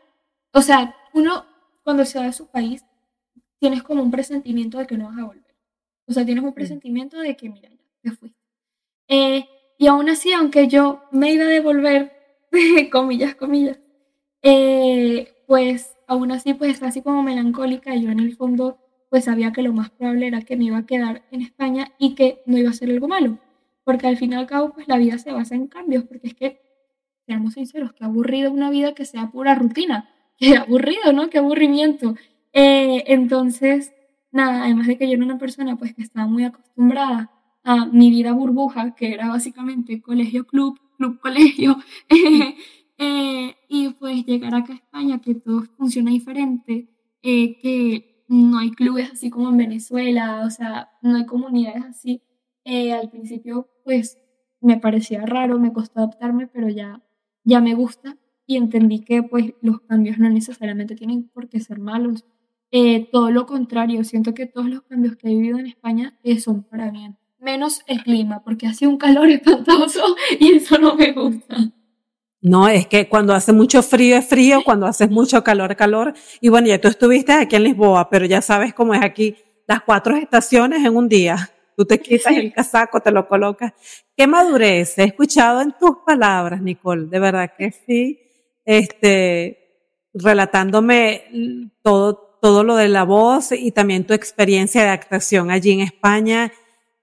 [0.52, 1.46] o sea, uno
[1.82, 2.84] cuando se va de su país,
[3.58, 5.54] tienes como un presentimiento de que no vas a volver.
[6.06, 8.38] O sea, tienes un presentimiento de que, mira, ya te fuiste.
[9.08, 9.48] Eh,
[9.78, 12.12] y aún así, aunque yo me iba a devolver,
[12.92, 13.78] comillas, comillas,
[14.42, 17.94] eh, pues aún así, pues está así como melancólica.
[17.96, 20.86] Yo en el fondo, pues sabía que lo más probable era que me iba a
[20.86, 23.38] quedar en España y que no iba a ser algo malo.
[23.84, 26.04] Porque al fin y al cabo, pues la vida se basa en cambios.
[26.04, 26.60] Porque es que,
[27.26, 31.30] seamos sinceros, que aburrido una vida que sea pura rutina qué aburrido, ¿no?
[31.30, 32.16] Qué aburrimiento.
[32.52, 33.92] Eh, entonces,
[34.32, 37.30] nada, además de que yo era una persona pues que estaba muy acostumbrada
[37.62, 41.76] a mi vida burbuja, que era básicamente colegio, club, club, colegio,
[43.02, 46.90] Eh, y pues llegar acá a España, que todo funciona diferente,
[47.22, 52.22] eh, que no hay clubes así como en Venezuela, o sea, no hay comunidades así.
[52.62, 54.18] Eh, al principio, pues
[54.60, 57.02] me parecía raro, me costó adaptarme, pero ya,
[57.42, 61.78] ya me gusta y entendí que pues los cambios no necesariamente tienen por qué ser
[61.80, 62.26] malos.
[63.12, 66.90] todo lo contrario, siento que todos los cambios que he vivido en España son para
[66.90, 67.16] bien.
[67.38, 71.72] Menos el clima, porque hace un calor espantoso y eso no me gusta.
[72.42, 76.14] No, es que cuando hace mucho frío es frío, cuando hace mucho calor, calor.
[76.40, 79.36] Y bueno, ya tú estuviste aquí en Lisboa, pero ya sabes cómo es aquí
[79.66, 81.50] las cuatro estaciones en un día.
[81.76, 83.72] Tú te quitas el casaco, te lo colocas.
[84.16, 84.98] Qué madurez.
[84.98, 88.20] He escuchado en tus palabras, Nicole, de verdad que sí.
[88.64, 95.72] Este, relatándome todo, todo lo de la voz y también tu experiencia de actuación allí
[95.72, 96.52] en España.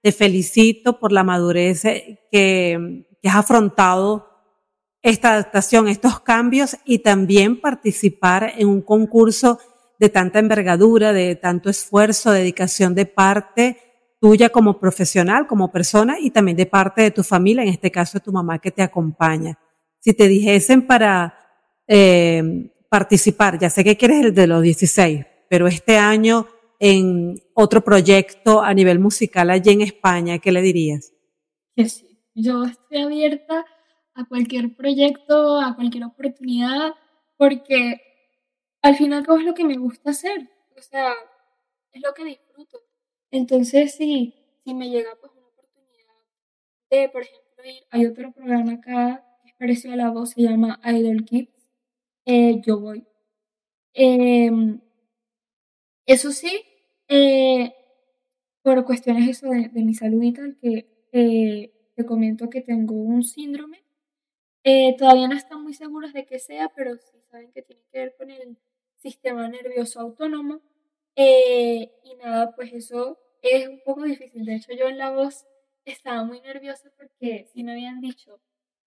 [0.02, 4.27] Te felicito por la madurez que, que has afrontado
[5.02, 9.58] esta adaptación, estos cambios y también participar en un concurso
[9.98, 13.78] de tanta envergadura, de tanto esfuerzo, dedicación de parte
[14.20, 18.18] tuya como profesional, como persona y también de parte de tu familia, en este caso
[18.18, 19.58] de tu mamá que te acompaña.
[20.00, 21.36] Si te dijesen para
[21.86, 26.46] eh, participar, ya sé que quieres el de los 16, pero este año
[26.80, 31.12] en otro proyecto a nivel musical allí en España, ¿qué le dirías?
[31.76, 33.64] Sí, yo estoy abierta
[34.18, 36.94] a cualquier proyecto, a cualquier oportunidad,
[37.36, 38.00] porque
[38.82, 41.12] al final es lo que me gusta hacer, o sea,
[41.92, 42.80] es lo que disfruto.
[43.30, 46.14] Entonces, si, si me llega pues una oportunidad
[46.90, 50.42] de, por ejemplo, ir, hay otro programa acá que es parecido a la voz, se
[50.42, 51.70] llama Idol Kids,
[52.26, 53.06] eh, yo voy.
[53.94, 54.80] Em,
[56.06, 56.64] eso sí,
[57.06, 57.72] eh,
[58.62, 60.20] por cuestiones eso de, mi salud
[60.60, 63.87] que eh, te comento que tengo un síndrome
[64.70, 67.98] eh, todavía no están muy seguros de qué sea, pero sí saben que tiene que
[68.00, 68.58] ver con el
[68.96, 70.60] sistema nervioso autónomo.
[71.16, 74.44] Eh, y nada, pues eso es un poco difícil.
[74.44, 75.46] De hecho, yo en la voz
[75.86, 78.40] estaba muy nerviosa porque si me habían dicho,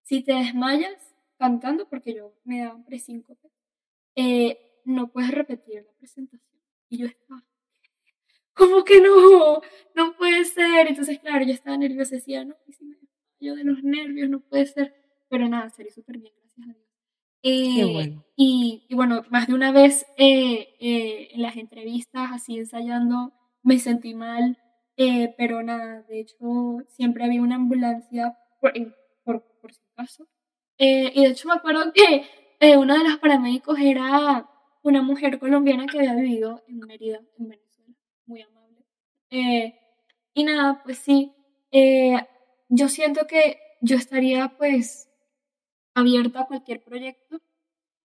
[0.04, 3.50] si te desmayas cantando, porque yo me daban presíncope,
[4.16, 6.62] eh, no puedes repetir la presentación.
[6.90, 7.44] Y yo estaba,
[8.54, 9.62] ¿cómo que no?
[9.96, 10.88] No puede ser.
[10.88, 12.98] Entonces, claro, yo estaba nerviosa, decía, no, y si me
[13.40, 15.01] yo de los nervios, no puede ser.
[15.32, 16.92] Pero nada, salió súper bien, gracias a Dios.
[17.42, 18.26] Qué eh, bueno.
[18.36, 23.32] Y, y, bueno, más de una vez eh, eh, en las entrevistas, así ensayando,
[23.64, 24.58] me sentí mal,
[25.38, 28.74] pero nada, de hecho, siempre había una ambulancia por,
[29.24, 30.28] por, por si acaso.
[30.78, 34.48] y de hecho me acuerdo que uno de los paramédicos era
[34.84, 38.86] una mujer colombiana que había vivido en Mérida, en Venezuela, muy amable.
[40.34, 41.34] y nada, pues sí,
[42.70, 45.11] yo siento que yo estaría pues
[45.94, 47.42] abierta a cualquier proyecto,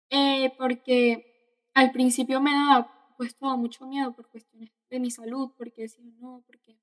[0.09, 5.51] eh, porque al principio me daba pues todo mucho miedo por cuestiones de mi salud,
[5.57, 6.77] porque decía, no, porque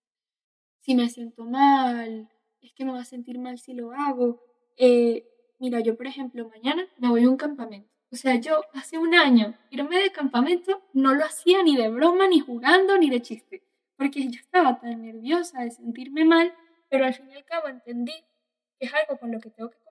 [0.78, 2.28] si me siento mal,
[2.60, 4.42] es que me va a sentir mal si lo hago.
[4.76, 5.26] Eh,
[5.58, 7.90] mira, yo por ejemplo, mañana me voy a un campamento.
[8.10, 12.28] O sea, yo hace un año irme de campamento no lo hacía ni de broma,
[12.28, 13.62] ni jugando, ni de chiste,
[13.96, 16.54] porque yo estaba tan nerviosa de sentirme mal,
[16.88, 18.14] pero al fin y al cabo entendí
[18.78, 19.83] que es algo con lo que tengo que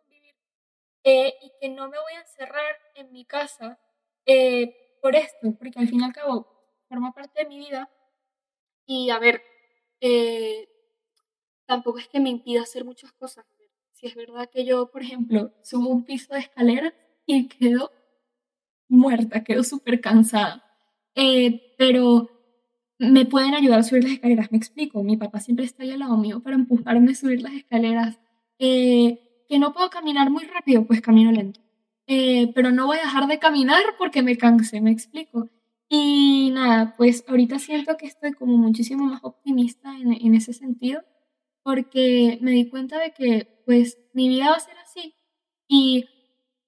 [1.04, 3.80] eh, y que no me voy a encerrar en mi casa
[4.26, 6.47] eh, por esto, porque al fin y al cabo
[6.88, 7.89] forma parte de mi vida
[8.86, 9.41] y a ver,
[9.99, 10.70] eh,
[11.66, 13.45] tampoco es que me impida hacer muchas cosas.
[13.91, 16.93] Si es verdad que yo, por ejemplo, subo un piso de escalera
[17.26, 17.91] y quedo
[18.88, 20.64] muerta, quedo súper cansada.
[21.78, 22.30] pero
[22.99, 25.04] me pueden ayudar a subir las escaleras, me explico.
[25.04, 28.20] Mi papá siempre está ahí al lado mío para empujarme a subir las escaleras.
[29.47, 31.59] Que no puedo caminar muy rápido, pues camino lento.
[32.07, 35.49] Eh, pero no voy a dejar de caminar porque me canse, me explico.
[35.89, 41.03] Y nada, pues ahorita siento que estoy como muchísimo más optimista en, en ese sentido,
[41.63, 45.15] porque me di cuenta de que pues mi vida va a ser así.
[45.67, 46.05] Y,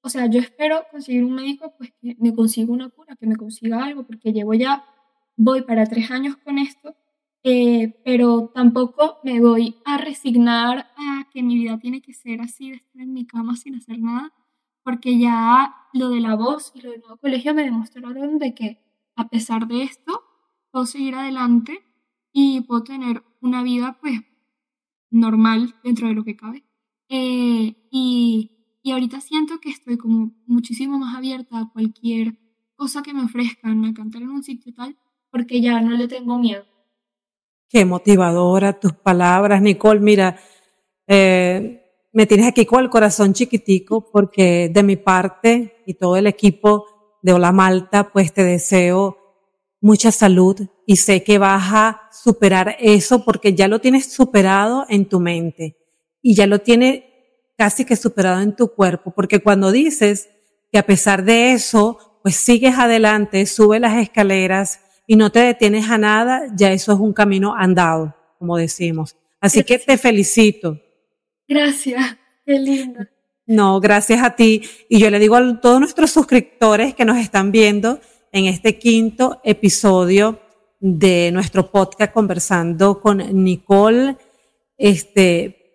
[0.01, 3.35] o sea, yo espero conseguir un médico pues que me consiga una cura, que me
[3.35, 4.85] consiga algo, porque llevo ya,
[5.35, 6.95] voy para tres años con esto
[7.47, 12.71] eh, pero tampoco me voy a resignar a que mi vida tiene que ser así,
[12.71, 14.33] de estar en mi cama sin hacer nada,
[14.83, 18.79] porque ya lo de la voz y lo del nuevo colegio me demostraron de que
[19.15, 20.23] a pesar de esto
[20.71, 21.83] puedo seguir adelante
[22.33, 24.21] y puedo tener una vida pues
[25.11, 26.65] normal dentro de lo que cabe.
[27.09, 32.39] Eh, y, y ahorita siento que estoy como muchísimo más abierta a cualquier
[32.75, 34.97] cosa que me ofrezcan, a cantar en un sitio tal,
[35.29, 36.65] porque ya no le tengo miedo
[37.69, 39.99] Qué motivadora tus palabras, Nicole.
[39.99, 40.37] Mira,
[41.07, 41.81] eh,
[42.13, 46.85] me tienes aquí con el corazón chiquitico porque de mi parte y todo el equipo
[47.21, 49.17] de Hola Malta, pues te deseo
[49.81, 55.09] mucha salud y sé que vas a superar eso porque ya lo tienes superado en
[55.09, 55.77] tu mente
[56.21, 57.03] y ya lo tienes
[57.57, 60.29] casi que superado en tu cuerpo, porque cuando dices
[60.71, 65.89] que a pesar de eso, pues sigues adelante, subes las escaleras y no te detienes
[65.89, 69.15] a nada, ya eso es un camino andado, como decimos.
[69.39, 70.79] Así que te felicito.
[71.47, 73.01] Gracias, qué lindo.
[73.45, 74.63] No, gracias a ti.
[74.89, 77.99] Y yo le digo a todos nuestros suscriptores que nos están viendo
[78.31, 80.39] en este quinto episodio
[80.79, 84.17] de nuestro podcast conversando con Nicole,
[84.77, 85.65] este,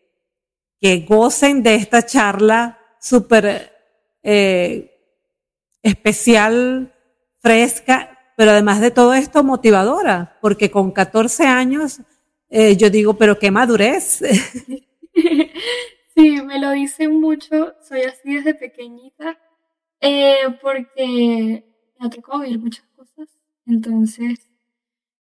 [0.81, 3.72] que gocen de esta charla súper
[4.22, 4.91] eh,
[5.83, 6.93] especial,
[7.39, 12.01] fresca, pero además de todo esto motivadora, porque con 14 años
[12.49, 14.22] eh, yo digo, pero qué madurez.
[16.14, 19.38] Sí, me lo dicen mucho, soy así desde pequeñita,
[20.01, 21.64] eh, porque
[21.99, 23.28] me ha tocado vivir muchas cosas,
[23.66, 24.38] entonces,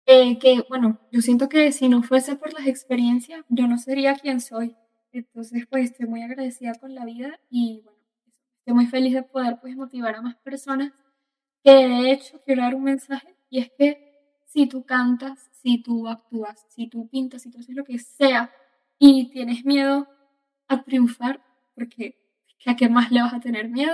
[0.06, 4.14] eh, que bueno, yo siento que si no fuese por las experiencias, yo no sería
[4.14, 4.76] quien soy,
[5.12, 7.98] entonces pues estoy muy agradecida con la vida y bueno,
[8.58, 10.92] estoy muy feliz de poder pues motivar a más personas,
[11.68, 13.90] que de hecho quiero dar un mensaje y es que
[14.46, 18.50] si tú cantas, si tú actúas, si tú pintas, si tú haces lo que sea
[18.98, 20.08] y tienes miedo
[20.66, 21.44] a triunfar,
[21.74, 22.16] porque
[22.64, 23.92] ¿a qué más le vas a tener miedo?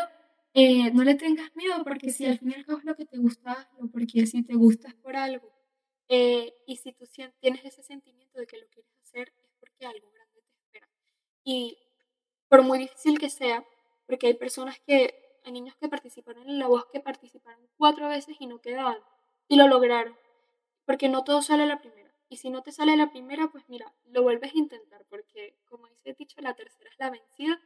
[0.53, 4.25] Eh, no le tengas miedo, porque si al final es lo que te gusta, porque
[4.27, 5.51] si te gustas por algo,
[6.09, 7.07] eh, y si tú
[7.41, 10.89] tienes ese sentimiento de que lo quieres hacer, es porque algo grande te espera.
[11.43, 11.77] Y
[12.49, 13.65] por muy difícil que sea,
[14.07, 18.37] porque hay personas que, hay niños que participaron en la voz que participaron cuatro veces
[18.39, 18.99] y no quedaban,
[19.49, 20.15] y lo lograron,
[20.87, 22.11] porque no todo sale a la primera.
[22.29, 25.87] Y si no te sale la primera, pues mira, lo vuelves a intentar, porque como
[25.89, 27.61] dice el dicho, la tercera es la vencida.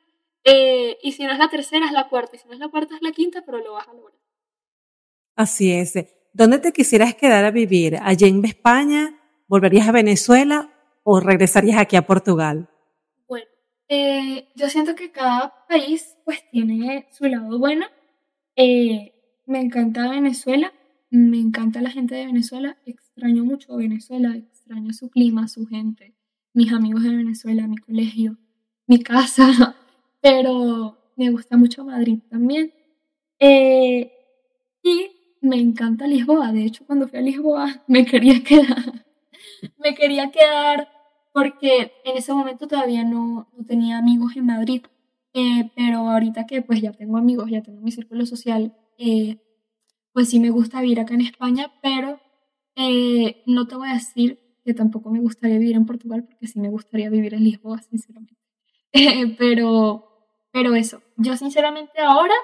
[0.45, 2.37] Eh, y si no es la tercera, es la cuarta.
[2.37, 4.19] Y si no es la cuarta, es la quinta, pero lo vas a lograr.
[5.37, 5.95] Así es.
[6.33, 7.99] ¿Dónde te quisieras quedar a vivir?
[8.03, 9.19] ¿Allí en España?
[9.47, 10.71] ¿Volverías a Venezuela
[11.03, 12.69] o regresarías aquí a Portugal?
[13.89, 17.87] Eh, yo siento que cada país pues tiene su lado bueno.
[18.57, 19.15] Eh,
[19.47, 20.73] me encanta Venezuela,
[21.11, 26.15] me encanta la gente de Venezuela, extraño mucho Venezuela, extraño su clima, su gente,
[26.53, 28.37] mis amigos de Venezuela, mi colegio,
[28.87, 29.75] mi casa,
[30.21, 32.75] pero me gusta mucho Madrid también.
[33.41, 34.13] Eh,
[34.83, 35.11] y
[35.41, 39.07] me encanta Lisboa, de hecho cuando fui a Lisboa me quería quedar,
[39.79, 40.89] me quería quedar
[41.39, 44.83] porque en ese momento todavía no, no tenía amigos en Madrid,
[45.35, 49.39] eh, pero ahorita que pues ya tengo amigos, ya tengo mi círculo social, eh,
[50.13, 52.19] pues sí me gusta vivir acá en España, pero
[52.75, 56.59] eh, no te voy a decir que tampoco me gustaría vivir en Portugal, porque sí
[56.59, 58.37] me gustaría vivir en Lisboa, sinceramente.
[59.39, 60.09] pero,
[60.51, 62.35] pero eso, yo sinceramente ahora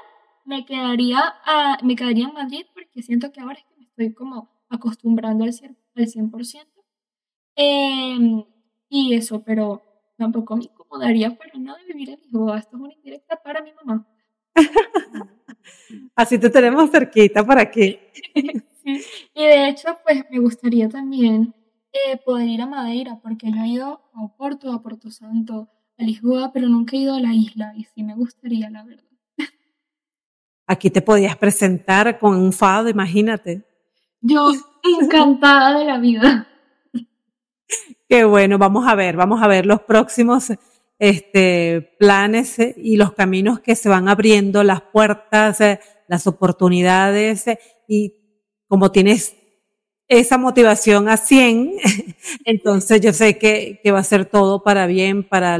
[0.44, 4.14] me quedaría, a, me quedaría en Madrid porque siento que ahora es que me estoy
[4.14, 5.76] como acostumbrando al 100%.
[5.96, 6.66] Al 100%.
[7.56, 8.44] Em,
[8.88, 9.82] y eso, pero
[10.16, 12.58] tampoco me incomodaría para nada vivir en Lisboa.
[12.58, 14.06] Esto es una indirecta para mi mamá.
[16.16, 18.12] Así te tenemos cerquita para qué.
[19.34, 21.54] Y de hecho, pues me gustaría también
[21.90, 26.02] eh, poder ir a Madeira, porque yo he ido a Oporto, a Porto Santo, a
[26.02, 29.04] Lisboa, pero nunca he ido a la isla y sí me gustaría, la verdad.
[30.66, 33.64] Aquí te podías presentar con un fado, imagínate.
[34.20, 34.50] Yo
[35.00, 36.48] encantada de la vida.
[38.08, 40.52] Qué bueno, vamos a ver, vamos a ver los próximos
[40.98, 47.46] este, planes eh, y los caminos que se van abriendo, las puertas, eh, las oportunidades
[47.48, 47.58] eh,
[47.88, 48.14] y
[48.68, 49.36] como tienes
[50.08, 51.72] esa motivación a 100,
[52.44, 55.58] entonces yo sé que, que, va a ser todo para bien, para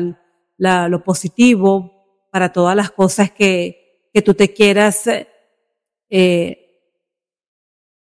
[0.59, 5.09] lo positivo, para todas las cosas que, que tú te quieras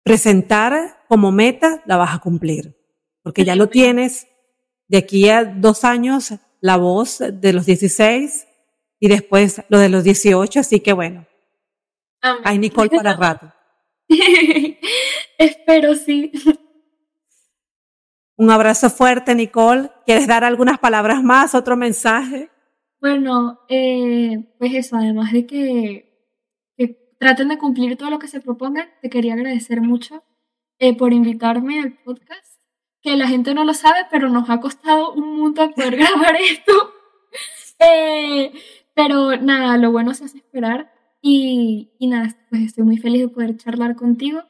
[0.04, 2.79] presentar como meta, la vas a cumplir,
[3.30, 4.28] porque ya lo tienes.
[4.88, 8.48] De aquí a dos años la voz de los 16
[9.00, 11.28] y después lo de los 18, así que bueno.
[12.44, 13.54] Hay Nicole para rato.
[15.38, 16.32] Espero sí.
[18.36, 19.92] Un abrazo fuerte, Nicole.
[20.08, 22.50] ¿Quieres dar algunas palabras más, otro mensaje?
[23.00, 26.34] Bueno, eh, pues eso, además de que,
[26.76, 30.24] que, traten de cumplir todo lo que se propongan, te quería agradecer mucho
[30.80, 32.49] eh, por invitarme al podcast
[33.02, 36.74] que la gente no lo sabe, pero nos ha costado un mundo poder grabar esto.
[37.80, 38.52] Eh,
[38.94, 40.92] pero nada, lo bueno se hace esperar
[41.22, 44.42] y, y, nada, pues estoy muy feliz de poder charlar contigo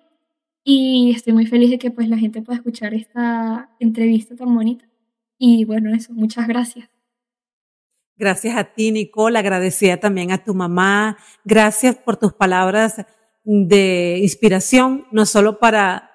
[0.63, 4.85] y estoy muy feliz de que pues la gente pueda escuchar esta entrevista tan bonita.
[5.37, 6.89] Y bueno, eso, muchas gracias.
[8.17, 9.39] Gracias a ti, Nicole.
[9.39, 11.17] Agradecida también a tu mamá.
[11.45, 13.05] Gracias por tus palabras
[13.45, 16.08] de inspiración, no solo para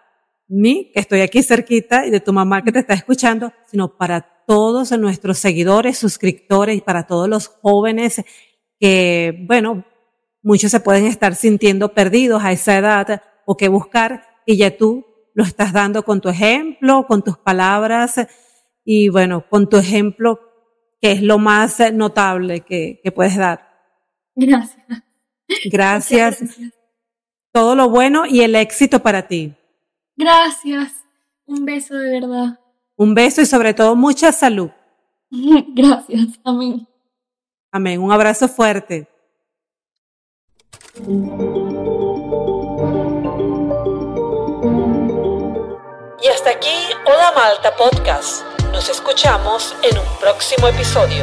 [0.49, 4.45] mí, que estoy aquí cerquita, y de tu mamá que te está escuchando, sino para
[4.47, 8.23] todos nuestros seguidores, suscriptores y para todos los jóvenes
[8.79, 9.85] que, bueno,
[10.43, 15.07] muchos se pueden estar sintiendo perdidos a esa edad o que buscar y ya tú
[15.35, 18.21] lo estás dando con tu ejemplo, con tus palabras
[18.85, 20.41] y bueno, con tu ejemplo
[21.01, 23.69] que es lo más notable que, que puedes dar.
[24.35, 24.87] Gracias.
[25.71, 26.39] Gracias.
[27.53, 29.55] Todo lo bueno y el éxito para ti.
[30.17, 31.05] Gracias.
[31.47, 32.59] Un beso de verdad.
[32.97, 34.71] Un beso y sobre todo mucha salud.
[35.31, 36.39] Gracias.
[36.45, 36.87] Amén.
[37.71, 38.01] Amén.
[38.01, 39.09] Un abrazo fuerte.
[46.23, 46.69] Y hasta aquí
[47.05, 48.45] Oda Malta Podcast.
[48.73, 51.23] Nos escuchamos en un próximo episodio.